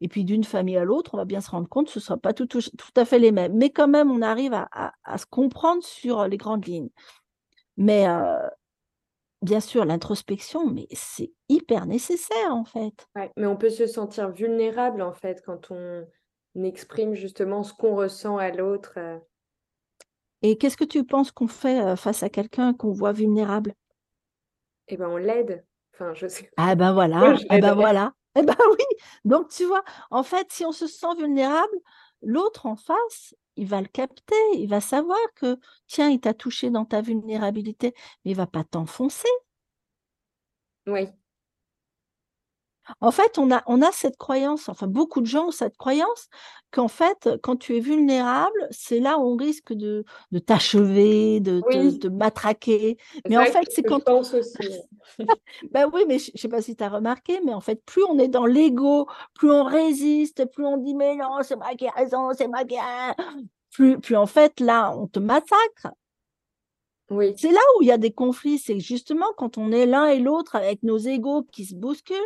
et 0.00 0.08
puis 0.08 0.24
d'une 0.24 0.44
famille 0.44 0.76
à 0.76 0.84
l'autre, 0.84 1.14
on 1.14 1.16
va 1.18 1.24
bien 1.24 1.40
se 1.40 1.50
rendre 1.50 1.68
compte 1.68 1.86
que 1.86 1.92
ce 1.92 1.98
ne 1.98 2.04
sera 2.04 2.16
pas 2.16 2.32
tout, 2.32 2.46
tout, 2.46 2.60
à 2.96 3.04
fait 3.04 3.18
les 3.18 3.32
mêmes. 3.32 3.54
Mais 3.54 3.70
quand 3.70 3.88
même, 3.88 4.10
on 4.10 4.22
arrive 4.22 4.54
à, 4.54 4.92
à 5.04 5.18
se 5.18 5.26
comprendre 5.26 5.82
sur 5.82 6.26
les 6.26 6.36
grandes 6.36 6.66
lignes. 6.66 6.90
Mais 7.76 8.06
bien 9.42 9.60
sûr, 9.60 9.84
l'introspection, 9.84 10.66
mais 10.66 10.86
c'est 10.92 11.32
hyper 11.48 11.86
nécessaire 11.86 12.52
en 12.52 12.64
fait. 12.64 13.06
mais 13.36 13.46
on 13.46 13.56
peut 13.56 13.70
se 13.70 13.86
sentir 13.86 14.30
vulnérable 14.30 15.02
en 15.02 15.12
fait 15.12 15.42
quand 15.44 15.70
on 15.70 16.04
exprime 16.62 17.14
justement 17.14 17.62
ce 17.62 17.72
qu'on 17.72 17.94
ressent 17.94 18.36
à 18.36 18.50
l'autre. 18.50 18.98
Et 20.42 20.56
qu'est-ce 20.56 20.76
que 20.76 20.84
tu 20.84 21.04
penses 21.04 21.30
qu'on 21.30 21.48
fait 21.48 21.96
face 21.96 22.22
à 22.22 22.28
quelqu'un 22.28 22.74
qu'on 22.74 22.92
voit 22.92 23.12
vulnérable? 23.12 23.74
Eh 24.88 24.96
ben, 24.96 25.08
on 25.08 25.16
l'aide. 25.16 25.64
Enfin, 25.94 26.14
je 26.14 26.26
sais. 26.26 26.50
Ah 26.56 26.74
ben 26.74 26.92
voilà. 26.94 27.36
ah 27.48 27.58
ben 27.58 27.74
voilà. 27.74 28.12
Eh 28.36 28.42
ben 28.42 28.56
oui. 28.70 28.84
Donc 29.24 29.48
tu 29.48 29.64
vois, 29.64 29.82
en 30.10 30.22
fait, 30.22 30.50
si 30.50 30.64
on 30.64 30.72
se 30.72 30.86
sent 30.86 31.14
vulnérable, 31.18 31.74
l'autre 32.22 32.66
en 32.66 32.76
face, 32.76 33.34
il 33.56 33.66
va 33.66 33.80
le 33.80 33.88
capter, 33.88 34.36
il 34.54 34.68
va 34.68 34.80
savoir 34.80 35.18
que, 35.34 35.58
tiens, 35.86 36.08
il 36.08 36.20
t'a 36.20 36.34
touché 36.34 36.70
dans 36.70 36.84
ta 36.84 37.00
vulnérabilité, 37.00 37.94
mais 38.24 38.30
il 38.32 38.36
va 38.36 38.46
pas 38.46 38.64
t'enfoncer. 38.64 39.28
Oui. 40.86 41.08
En 43.00 43.10
fait, 43.10 43.38
on 43.38 43.50
a, 43.50 43.62
on 43.66 43.82
a 43.82 43.92
cette 43.92 44.16
croyance, 44.16 44.68
enfin 44.68 44.86
beaucoup 44.86 45.20
de 45.20 45.26
gens 45.26 45.48
ont 45.48 45.50
cette 45.50 45.76
croyance 45.76 46.28
qu'en 46.70 46.88
fait, 46.88 47.28
quand 47.42 47.56
tu 47.56 47.76
es 47.76 47.80
vulnérable, 47.80 48.68
c'est 48.70 49.00
là 49.00 49.18
où 49.18 49.22
on 49.22 49.36
risque 49.36 49.72
de, 49.72 50.04
de 50.32 50.38
t'achever, 50.38 51.40
de, 51.40 51.60
te 51.98 52.08
matraquer. 52.08 52.98
Mais 53.28 53.36
en 53.36 53.44
fait, 53.44 53.66
c'est 53.70 53.82
quand... 53.82 54.00
pense 54.00 54.34
aussi. 54.34 54.56
ben 55.70 55.88
oui, 55.92 56.04
mais 56.06 56.18
je 56.18 56.30
ne 56.34 56.38
sais 56.38 56.48
pas 56.48 56.62
si 56.62 56.76
tu 56.76 56.84
as 56.84 56.88
remarqué, 56.88 57.40
mais 57.44 57.54
en 57.54 57.60
fait, 57.60 57.82
plus 57.84 58.04
on 58.04 58.18
est 58.18 58.28
dans 58.28 58.46
l'ego, 58.46 59.06
plus 59.34 59.50
on 59.50 59.64
résiste, 59.64 60.44
plus 60.52 60.64
on 60.64 60.76
dit 60.76 60.94
mais 60.94 61.16
non, 61.16 61.38
c'est 61.42 61.56
moi 61.56 61.74
qui 61.76 61.86
ai 61.86 61.90
raison, 61.90 62.30
c'est 62.36 62.48
moi 62.48 62.64
qui 62.64 62.74
ai... 62.74 63.14
Plus, 63.70 63.98
plus 63.98 64.16
en 64.16 64.26
fait, 64.26 64.60
là, 64.60 64.94
on 64.96 65.06
te 65.06 65.18
massacre. 65.18 65.88
Oui. 67.10 67.34
C'est 67.36 67.52
là 67.52 67.60
où 67.78 67.82
il 67.82 67.86
y 67.86 67.90
a 67.92 67.98
des 67.98 68.12
conflits, 68.12 68.58
c'est 68.58 68.80
justement 68.80 69.26
quand 69.36 69.56
on 69.58 69.72
est 69.72 69.86
l'un 69.86 70.08
et 70.08 70.18
l'autre 70.18 70.56
avec 70.56 70.82
nos 70.82 70.98
égaux 70.98 71.42
qui 71.44 71.64
se 71.64 71.74
bousculent, 71.74 72.16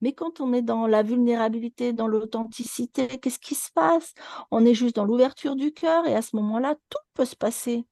mais 0.00 0.12
quand 0.14 0.40
on 0.40 0.52
est 0.52 0.62
dans 0.62 0.86
la 0.86 1.02
vulnérabilité, 1.02 1.92
dans 1.92 2.08
l'authenticité, 2.08 3.06
qu'est-ce 3.06 3.38
qui 3.38 3.54
se 3.54 3.70
passe? 3.70 4.14
On 4.50 4.64
est 4.64 4.74
juste 4.74 4.96
dans 4.96 5.04
l'ouverture 5.04 5.56
du 5.56 5.72
cœur 5.72 6.06
et 6.06 6.14
à 6.14 6.22
ce 6.22 6.34
moment-là, 6.36 6.74
tout 6.88 6.98
peut 7.14 7.24
se 7.24 7.36
passer. 7.36 7.86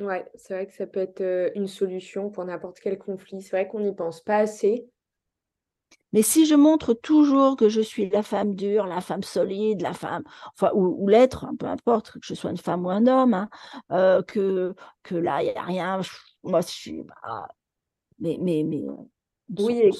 Ouais, 0.00 0.26
c'est 0.34 0.54
vrai 0.54 0.66
que 0.66 0.74
ça 0.74 0.86
peut 0.86 1.00
être 1.00 1.20
euh, 1.20 1.50
une 1.54 1.68
solution 1.68 2.30
pour 2.30 2.44
n'importe 2.44 2.80
quel 2.80 2.98
conflit. 2.98 3.42
C'est 3.42 3.50
vrai 3.50 3.68
qu'on 3.68 3.80
n'y 3.80 3.94
pense 3.94 4.22
pas 4.22 4.38
assez. 4.38 4.88
Mais 6.12 6.22
si 6.22 6.46
je 6.46 6.54
montre 6.54 6.94
toujours 6.94 7.56
que 7.56 7.68
je 7.68 7.80
suis 7.80 8.08
la 8.10 8.22
femme 8.22 8.54
dure, 8.54 8.86
la 8.86 9.00
femme 9.00 9.22
solide, 9.22 9.82
la 9.82 9.92
femme, 9.92 10.24
enfin, 10.54 10.70
ou, 10.74 11.06
l'être, 11.08 11.44
hein, 11.44 11.54
peu 11.58 11.66
importe, 11.66 12.12
que 12.12 12.18
je 12.22 12.34
sois 12.34 12.50
une 12.50 12.56
femme 12.56 12.84
ou 12.84 12.90
un 12.90 13.06
homme, 13.06 13.34
hein, 13.34 13.48
euh, 13.92 14.22
que, 14.22 14.74
que 15.02 15.14
là, 15.14 15.42
il 15.42 15.52
n'y 15.52 15.56
a 15.56 15.62
rien, 15.62 16.00
moi, 16.42 16.60
je 16.60 16.68
suis. 16.68 17.02
Bah, 17.02 17.48
mais, 18.18 18.38
mais, 18.40 18.64
mais 18.64 18.84
oui, 19.58 19.80
et, 19.82 19.90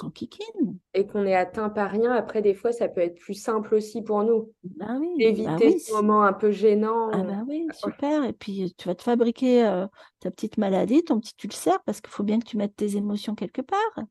et 0.94 1.06
qu'on 1.06 1.26
est 1.26 1.34
atteint 1.34 1.70
par 1.70 1.90
rien, 1.90 2.12
après, 2.12 2.40
des 2.40 2.54
fois, 2.54 2.70
ça 2.72 2.88
peut 2.88 3.00
être 3.00 3.18
plus 3.18 3.34
simple 3.34 3.74
aussi 3.74 4.00
pour 4.00 4.22
nous. 4.22 4.52
Ben 4.62 4.98
oui, 5.00 5.08
Éviter 5.18 5.78
ce 5.78 5.92
moment 5.92 6.22
un 6.22 6.32
peu 6.32 6.52
gênant. 6.52 7.10
Ah 7.12 7.22
ben 7.22 7.44
oui, 7.48 7.66
super. 7.72 8.24
Et 8.24 8.32
puis, 8.32 8.74
tu 8.78 8.86
vas 8.86 8.94
te 8.94 9.02
fabriquer 9.02 9.66
euh, 9.66 9.86
ta 10.20 10.30
petite 10.30 10.56
maladie, 10.56 11.02
ton 11.02 11.18
petit 11.18 11.34
ulcère, 11.42 11.82
parce 11.84 12.00
qu'il 12.00 12.12
faut 12.12 12.22
bien 12.22 12.38
que 12.38 12.44
tu 12.44 12.56
mettes 12.56 12.76
tes 12.76 12.96
émotions 12.96 13.34
quelque 13.34 13.62
part. 13.62 14.06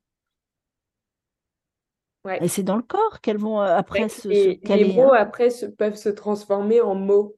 Et 2.40 2.48
c'est 2.48 2.62
dans 2.62 2.76
le 2.76 2.82
corps 2.82 3.20
qu'elles 3.20 3.38
vont 3.38 3.60
euh, 3.60 3.76
après 3.76 4.08
se, 4.08 4.54
caler. 4.54 4.84
Les 4.84 4.94
mots 4.94 5.12
hein. 5.12 5.18
après 5.18 5.48
peuvent 5.78 5.96
se 5.96 6.10
transformer 6.10 6.80
en 6.80 6.94
mots. 6.94 7.36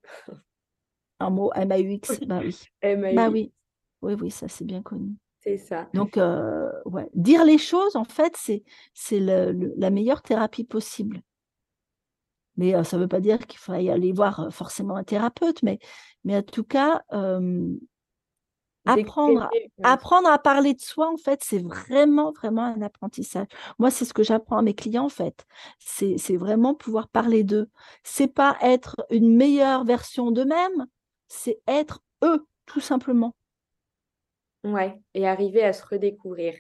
En 1.20 1.30
mots 1.30 1.52
M-A-U-X, 1.54 2.20
bah 2.26 2.40
oui. 2.42 2.58
Bah 3.14 3.28
oui. 3.30 3.52
Oui, 4.02 4.14
oui, 4.20 4.30
ça 4.30 4.48
c'est 4.48 4.64
bien 4.64 4.82
connu. 4.82 5.14
C'est 5.38 5.56
ça. 5.56 5.88
Donc, 5.94 6.16
euh, 6.18 6.70
ouais. 6.84 7.08
dire 7.14 7.44
les 7.44 7.58
choses, 7.58 7.96
en 7.96 8.04
fait, 8.04 8.34
c'est, 8.36 8.64
c'est 8.92 9.20
la 9.20 9.90
meilleure 9.90 10.22
thérapie 10.22 10.64
possible. 10.64 11.22
Mais 12.56 12.74
euh, 12.74 12.84
ça 12.84 12.96
ne 12.96 13.02
veut 13.02 13.08
pas 13.08 13.20
dire 13.20 13.46
qu'il 13.46 13.58
faille 13.58 13.88
aller 13.88 14.12
voir 14.12 14.48
forcément 14.50 14.96
un 14.96 15.04
thérapeute, 15.04 15.62
mais, 15.62 15.78
mais 16.24 16.36
en 16.36 16.42
tout 16.42 16.64
cas, 16.64 17.02
Apprendre, 18.84 19.48
apprendre 19.82 20.28
à 20.28 20.38
parler 20.38 20.74
de 20.74 20.80
soi, 20.80 21.08
en 21.08 21.16
fait, 21.16 21.42
c'est 21.44 21.62
vraiment, 21.62 22.32
vraiment 22.32 22.64
un 22.64 22.82
apprentissage. 22.82 23.46
Moi, 23.78 23.90
c'est 23.90 24.04
ce 24.04 24.12
que 24.12 24.24
j'apprends 24.24 24.58
à 24.58 24.62
mes 24.62 24.74
clients, 24.74 25.04
en 25.04 25.08
fait. 25.08 25.46
C'est 25.78 26.36
vraiment 26.36 26.74
pouvoir 26.74 27.08
parler 27.08 27.44
d'eux. 27.44 27.68
C'est 28.02 28.32
pas 28.32 28.56
être 28.60 28.96
une 29.10 29.36
meilleure 29.36 29.84
version 29.84 30.32
d'eux-mêmes, 30.32 30.86
c'est 31.28 31.60
être 31.68 32.02
eux, 32.24 32.46
tout 32.66 32.80
simplement. 32.80 33.34
Ouais, 34.64 35.00
et 35.14 35.28
arriver 35.28 35.62
à 35.62 35.72
se 35.72 35.84
redécouvrir 35.86 36.54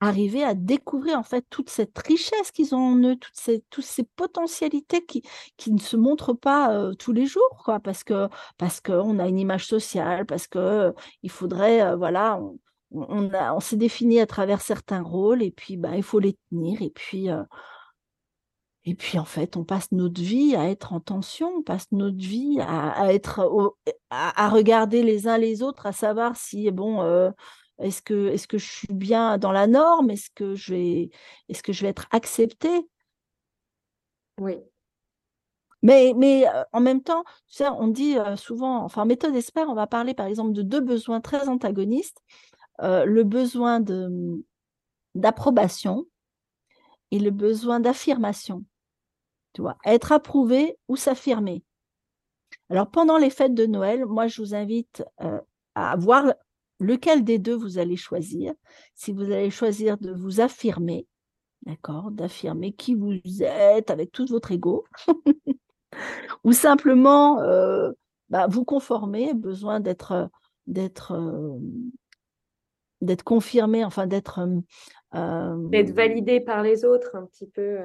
arriver 0.00 0.44
à 0.44 0.54
découvrir 0.54 1.18
en 1.18 1.22
fait 1.22 1.44
toute 1.50 1.70
cette 1.70 1.98
richesse 1.98 2.50
qu'ils 2.52 2.74
ont 2.74 2.92
en 2.92 2.96
eux, 2.98 3.16
toutes 3.16 3.34
ces, 3.34 3.64
toutes 3.70 3.84
ces 3.84 4.04
potentialités 4.04 5.04
qui, 5.04 5.22
qui 5.56 5.72
ne 5.72 5.78
se 5.78 5.96
montrent 5.96 6.34
pas 6.34 6.92
tous 6.98 7.12
les 7.12 7.26
jours, 7.26 7.62
quoi, 7.64 7.80
parce 7.80 8.04
que 8.04 8.28
parce 8.58 8.80
qu'on 8.80 9.18
a 9.18 9.28
une 9.28 9.38
image 9.38 9.66
sociale, 9.66 10.26
parce 10.26 10.46
que 10.46 10.94
il 11.22 11.30
faudrait, 11.30 11.96
voilà, 11.96 12.38
on, 12.40 12.58
on, 12.90 13.30
a, 13.34 13.54
on 13.54 13.60
s'est 13.60 13.76
défini 13.76 14.20
à 14.20 14.26
travers 14.26 14.60
certains 14.60 15.02
rôles 15.02 15.42
et 15.42 15.50
puis 15.50 15.76
bah, 15.76 15.96
il 15.96 16.02
faut 16.02 16.20
les 16.20 16.36
tenir 16.50 16.82
et 16.82 16.90
puis 16.90 17.28
et 18.84 18.94
puis 18.94 19.18
en 19.18 19.24
fait 19.24 19.56
on 19.56 19.64
passe 19.64 19.92
notre 19.92 20.20
vie 20.20 20.56
à 20.56 20.70
être 20.70 20.92
en 20.92 21.00
tension, 21.00 21.48
on 21.58 21.62
passe 21.62 21.86
notre 21.92 22.16
vie 22.16 22.58
à, 22.60 23.12
être 23.12 23.40
à, 24.10 24.46
à, 24.46 24.48
regarder 24.48 25.02
les 25.02 25.28
uns 25.28 25.38
les 25.38 25.62
autres, 25.62 25.86
à 25.86 25.92
savoir 25.92 26.36
si 26.36 26.70
bon 26.70 27.02
est-ce 27.78 28.02
que, 28.02 28.28
est 28.28 28.46
que 28.46 28.58
je 28.58 28.70
suis 28.70 28.92
bien 28.92 29.38
dans 29.38 29.52
la 29.52 29.66
norme? 29.66 30.10
Est-ce 30.10 30.30
que, 30.30 30.54
je 30.54 30.74
vais, 30.74 31.10
est 31.48 31.62
que 31.62 31.72
je 31.72 31.82
vais 31.82 31.88
être 31.88 32.06
acceptée? 32.10 32.88
Oui. 34.40 34.56
Mais, 35.82 36.12
mais 36.16 36.44
en 36.72 36.80
même 36.80 37.02
temps, 37.02 37.22
tu 37.46 37.56
sais, 37.56 37.68
on 37.68 37.86
dit 37.86 38.16
souvent, 38.36 38.82
enfin, 38.84 39.02
en 39.02 39.06
méthode 39.06 39.34
espère, 39.36 39.68
on 39.68 39.74
va 39.74 39.86
parler 39.86 40.12
par 40.12 40.26
exemple 40.26 40.52
de 40.52 40.62
deux 40.62 40.80
besoins 40.80 41.20
très 41.20 41.48
antagonistes. 41.48 42.20
le 42.80 43.22
besoin 43.22 43.80
de, 43.80 44.44
d'approbation 45.14 46.06
et 47.10 47.18
le 47.18 47.30
besoin 47.30 47.80
d'affirmation. 47.80 48.64
Tu 49.52 49.62
vois, 49.62 49.76
être 49.84 50.12
approuvé 50.12 50.76
ou 50.88 50.96
s'affirmer. 50.96 51.62
Alors, 52.70 52.90
pendant 52.90 53.18
les 53.18 53.30
fêtes 53.30 53.54
de 53.54 53.66
Noël, 53.66 54.04
moi, 54.04 54.26
je 54.26 54.42
vous 54.42 54.54
invite 54.54 55.04
à 55.74 55.96
voir 55.96 56.34
lequel 56.80 57.24
des 57.24 57.38
deux 57.38 57.54
vous 57.54 57.78
allez 57.78 57.96
choisir. 57.96 58.52
Si 58.94 59.12
vous 59.12 59.24
allez 59.24 59.50
choisir 59.50 59.98
de 59.98 60.12
vous 60.12 60.40
affirmer, 60.40 61.06
d'accord, 61.62 62.10
d'affirmer 62.10 62.72
qui 62.72 62.94
vous 62.94 63.18
êtes 63.40 63.90
avec 63.90 64.12
tout 64.12 64.26
votre 64.26 64.52
ego, 64.52 64.84
ou 66.44 66.52
simplement 66.52 67.40
euh, 67.40 67.90
bah, 68.28 68.46
vous 68.48 68.64
conformer, 68.64 69.34
besoin 69.34 69.80
d'être 69.80 70.30
d'être 70.66 71.12
euh, 71.12 71.58
confirmé, 73.24 73.84
enfin 73.84 74.06
d'être 74.06 74.40
euh, 75.14 75.56
d'être 75.68 75.94
validé 75.94 76.40
par 76.40 76.62
les 76.62 76.84
autres 76.84 77.16
un 77.16 77.26
petit 77.26 77.46
peu 77.46 77.78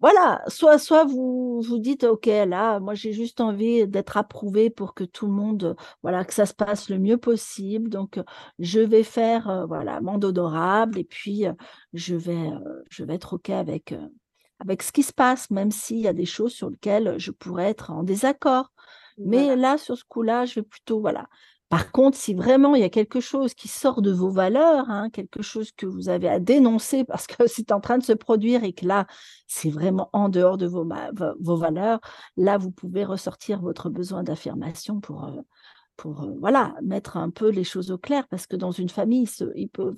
voilà, 0.00 0.42
soit, 0.48 0.78
soit 0.78 1.04
vous 1.04 1.60
vous 1.60 1.78
dites, 1.78 2.04
OK, 2.04 2.26
là, 2.26 2.80
moi, 2.80 2.94
j'ai 2.94 3.12
juste 3.12 3.40
envie 3.40 3.86
d'être 3.86 4.16
approuvé 4.16 4.70
pour 4.70 4.94
que 4.94 5.04
tout 5.04 5.26
le 5.26 5.32
monde, 5.32 5.76
voilà, 6.02 6.24
que 6.24 6.32
ça 6.32 6.46
se 6.46 6.54
passe 6.54 6.88
le 6.88 6.98
mieux 6.98 7.18
possible. 7.18 7.90
Donc, 7.90 8.18
je 8.58 8.80
vais 8.80 9.02
faire, 9.02 9.48
euh, 9.50 9.66
voilà, 9.66 10.00
monde 10.00 10.24
honorable 10.24 10.98
et 10.98 11.04
puis 11.04 11.46
euh, 11.46 11.52
je 11.92 12.14
vais, 12.16 12.32
euh, 12.34 12.82
je 12.90 13.04
vais 13.04 13.14
être 13.14 13.34
OK 13.34 13.50
avec, 13.50 13.94
avec 14.58 14.82
ce 14.82 14.92
qui 14.92 15.02
se 15.02 15.12
passe, 15.12 15.50
même 15.50 15.70
s'il 15.70 15.98
y 15.98 16.08
a 16.08 16.14
des 16.14 16.26
choses 16.26 16.52
sur 16.52 16.70
lesquelles 16.70 17.16
je 17.18 17.30
pourrais 17.30 17.70
être 17.70 17.90
en 17.90 18.02
désaccord. 18.02 18.72
Mais 19.18 19.54
là, 19.54 19.76
sur 19.76 19.98
ce 19.98 20.04
coup-là, 20.04 20.46
je 20.46 20.60
vais 20.60 20.62
plutôt, 20.62 21.00
voilà, 21.00 21.28
par 21.70 21.92
contre, 21.92 22.18
si 22.18 22.34
vraiment 22.34 22.74
il 22.74 22.80
y 22.80 22.84
a 22.84 22.90
quelque 22.90 23.20
chose 23.20 23.54
qui 23.54 23.68
sort 23.68 24.02
de 24.02 24.10
vos 24.10 24.30
valeurs, 24.30 24.90
hein, 24.90 25.08
quelque 25.08 25.40
chose 25.40 25.70
que 25.70 25.86
vous 25.86 26.08
avez 26.08 26.28
à 26.28 26.40
dénoncer 26.40 27.04
parce 27.08 27.28
que 27.28 27.46
c'est 27.46 27.70
en 27.70 27.80
train 27.80 27.96
de 27.96 28.02
se 28.02 28.12
produire 28.12 28.64
et 28.64 28.72
que 28.72 28.86
là, 28.86 29.06
c'est 29.46 29.70
vraiment 29.70 30.10
en 30.12 30.28
dehors 30.28 30.58
de 30.58 30.66
vos, 30.66 30.84
valeurs, 31.56 32.00
là, 32.36 32.58
vous 32.58 32.72
pouvez 32.72 33.04
ressortir 33.04 33.60
votre 33.60 33.88
besoin 33.88 34.24
d'affirmation 34.24 35.00
pour, 35.00 35.24
euh, 35.26 35.40
euh, 36.06 36.34
voilà, 36.40 36.74
mettre 36.82 37.16
un 37.16 37.30
peu 37.30 37.50
les 37.50 37.64
choses 37.64 37.92
au 37.92 37.98
clair 37.98 38.26
parce 38.28 38.48
que 38.48 38.56
dans 38.56 38.72
une 38.72 38.88
famille, 38.88 39.28
il, 39.54 39.68
peut, 39.68 39.94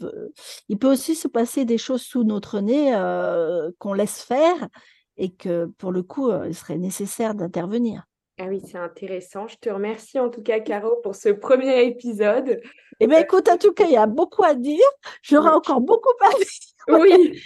il 0.68 0.78
peut 0.78 0.92
aussi 0.92 1.14
se 1.14 1.26
passer 1.28 1.64
des 1.64 1.78
choses 1.78 2.02
sous 2.02 2.22
notre 2.22 2.60
nez 2.60 2.94
euh, 2.94 3.70
qu'on 3.78 3.94
laisse 3.94 4.20
faire 4.22 4.68
et 5.16 5.32
que 5.32 5.66
pour 5.78 5.90
le 5.90 6.02
coup, 6.02 6.30
il 6.46 6.54
serait 6.54 6.76
nécessaire 6.76 7.34
d'intervenir. 7.34 8.04
Ah 8.38 8.44
oui, 8.48 8.60
c'est 8.66 8.78
intéressant. 8.78 9.46
Je 9.46 9.56
te 9.56 9.68
remercie 9.68 10.18
en 10.18 10.30
tout 10.30 10.42
cas, 10.42 10.60
Caro, 10.60 10.96
pour 11.02 11.14
ce 11.14 11.28
premier 11.28 11.84
épisode. 11.84 12.60
Eh 12.98 13.06
bien, 13.06 13.20
écoute, 13.20 13.48
en 13.48 13.58
tout 13.58 13.72
cas, 13.72 13.84
il 13.84 13.92
y 13.92 13.96
a 13.96 14.06
beaucoup 14.06 14.44
à 14.44 14.54
dire. 14.54 14.78
J'aurai 15.22 15.50
encore 15.50 15.80
beaucoup 15.80 16.12
à 16.20 16.30
dire. 16.30 16.46
Oui. 16.88 17.40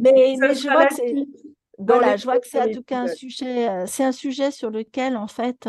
mais, 0.00 0.36
je 0.36 0.70
vois 0.70 0.86
que. 0.86 0.96
Voilà, 1.78 2.16
je 2.16 2.24
vois 2.24 2.38
que 2.38 2.46
c'est 2.46 2.60
en 2.60 2.70
tout 2.70 2.84
cas 2.84 3.00
un 3.00 3.08
sujet, 3.08 3.68
euh, 3.68 3.84
c'est 3.86 4.04
un 4.04 4.12
sujet 4.12 4.50
sur 4.50 4.70
lequel, 4.70 5.16
en 5.16 5.26
fait, 5.26 5.68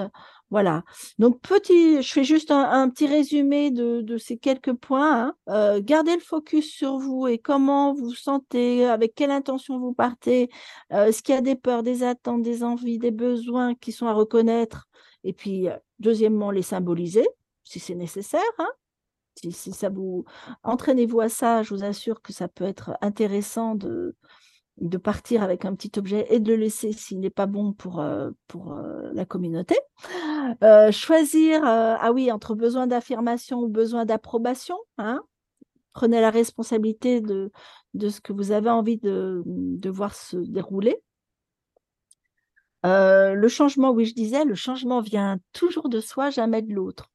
voilà. 0.50 0.84
Donc, 1.20 1.42
petit, 1.42 2.02
je 2.02 2.14
fais 2.14 2.24
juste 2.24 2.52
un, 2.52 2.90
petit 2.90 3.06
résumé 3.06 3.70
de, 3.70 4.18
ces 4.18 4.38
quelques 4.38 4.74
points. 4.74 5.28
Hein. 5.28 5.36
Euh, 5.50 5.82
gardez 5.84 6.16
le 6.16 6.22
focus 6.22 6.72
sur 6.72 6.98
vous 6.98 7.28
et 7.28 7.38
comment 7.38 7.94
vous 7.94 8.06
vous 8.06 8.16
sentez, 8.16 8.86
avec 8.86 9.14
quelle 9.14 9.32
intention 9.32 9.78
vous 9.78 9.94
partez. 9.94 10.50
Euh, 10.94 11.08
est-ce 11.08 11.22
qu'il 11.22 11.36
y 11.36 11.38
a 11.38 11.42
des 11.42 11.56
peurs, 11.56 11.84
des 11.84 12.04
attentes, 12.04 12.44
des 12.44 12.64
envies, 12.64 12.98
des 12.98 13.12
besoins 13.12 13.76
qui 13.76 13.92
sont 13.92 14.08
à 14.08 14.14
reconnaître? 14.14 14.88
Et 15.26 15.34
puis, 15.34 15.68
euh, 15.68 15.76
deuxièmement, 16.00 16.52
les 16.52 16.62
symboliser, 16.62 17.28
si 17.66 17.80
c'est 17.80 17.96
nécessaire. 17.96 18.42
Hein. 18.58 18.70
Si, 19.36 19.52
ça 19.52 19.90
vous 19.90 20.24
entraînez-vous 20.64 21.20
à 21.20 21.30
ça, 21.30 21.62
je 21.62 21.74
vous 21.74 21.84
assure 21.84 22.22
que 22.22 22.34
ça 22.34 22.48
peut 22.48 22.64
être 22.64 22.98
intéressant 23.02 23.76
de, 23.76 24.16
partir 25.04 25.44
avec 25.44 25.66
un 25.66 25.76
petit 25.76 25.92
objet 26.00 26.26
et 26.30 26.40
de 26.40 26.54
le 26.54 26.58
laisser 26.58 26.92
s'il 26.92 27.20
n'est 27.20 27.30
pas 27.30 27.46
bon 27.46 27.74
pour, 27.74 28.04
pour 28.48 28.74
euh, 28.74 29.12
la 29.14 29.26
communauté. 29.26 29.76
Euh, 30.64 30.92
choisir, 30.92 31.62
ah 31.64 32.12
oui, 32.14 32.32
entre 32.32 32.56
besoin 32.56 32.88
d'affirmation 32.88 33.60
ou 33.60 33.68
besoin 33.68 34.06
d'approbation. 34.06 34.78
Hein. 34.98 35.22
Prenez 35.94 36.22
la 36.22 36.30
responsabilité 36.30 37.22
de, 37.22 37.52
de 37.94 38.10
ce 38.10 38.22
que 38.22 38.34
vous 38.34 38.52
avez 38.52 38.70
envie 38.70 38.98
de, 38.98 39.42
de 39.46 39.90
voir 39.90 40.16
se 40.16 40.38
dérouler. 40.38 40.98
le 42.84 43.48
changement, 43.48 43.92
oui, 43.92 44.06
je 44.06 44.14
disais, 44.14 44.46
le 44.46 44.56
changement 44.56 45.02
vient 45.02 45.40
toujours 45.54 45.90
de 45.90 46.00
soi, 46.00 46.30
jamais 46.30 46.62
de 46.62 46.74
l'autre. 46.74 47.10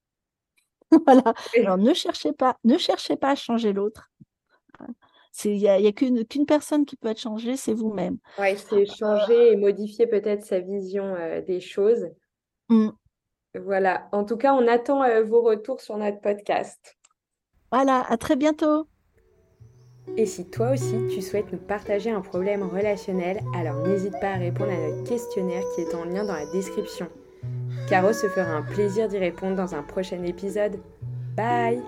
voilà. 1.06 1.34
Alors 1.56 1.78
ne 1.78 1.94
cherchez 1.94 2.32
pas, 2.32 2.58
ne 2.64 2.76
cherchez 2.78 3.16
pas 3.16 3.30
à 3.30 3.34
changer 3.34 3.72
l'autre. 3.72 4.10
Il 5.44 5.56
n'y 5.56 5.68
a, 5.68 5.74
a 5.74 5.92
qu'une 5.92 6.46
personne 6.46 6.84
qui 6.84 6.96
peut 6.96 7.08
être 7.08 7.20
changée, 7.20 7.56
c'est 7.56 7.72
vous-même. 7.72 8.18
Oui, 8.38 8.56
c'est 8.56 8.84
changer 8.84 9.52
et 9.52 9.56
modifier 9.56 10.06
peut-être 10.06 10.44
sa 10.44 10.60
vision 10.60 11.14
euh, 11.14 11.40
des 11.40 11.60
choses. 11.60 12.06
Mmh. 12.68 12.90
Voilà, 13.54 14.08
en 14.12 14.24
tout 14.24 14.36
cas, 14.36 14.54
on 14.54 14.66
attend 14.66 15.02
euh, 15.02 15.22
vos 15.22 15.42
retours 15.42 15.80
sur 15.80 15.96
notre 15.98 16.20
podcast. 16.20 16.96
Voilà, 17.70 18.04
à 18.08 18.16
très 18.16 18.36
bientôt. 18.36 18.86
Et 20.16 20.26
si 20.26 20.48
toi 20.50 20.72
aussi 20.72 20.96
tu 21.08 21.22
souhaites 21.22 21.52
nous 21.52 21.58
partager 21.58 22.10
un 22.10 22.20
problème 22.20 22.62
relationnel, 22.62 23.40
alors 23.54 23.86
n'hésite 23.86 24.18
pas 24.20 24.32
à 24.32 24.36
répondre 24.36 24.72
à 24.72 24.88
notre 24.88 25.04
questionnaire 25.04 25.62
qui 25.74 25.82
est 25.82 25.94
en 25.94 26.04
lien 26.04 26.24
dans 26.24 26.34
la 26.34 26.50
description. 26.52 27.08
Caro 27.88 28.12
se 28.12 28.28
fera 28.28 28.50
un 28.52 28.62
plaisir 28.62 29.08
d'y 29.08 29.18
répondre 29.18 29.56
dans 29.56 29.74
un 29.74 29.82
prochain 29.82 30.22
épisode. 30.24 30.80
Bye 31.36 31.82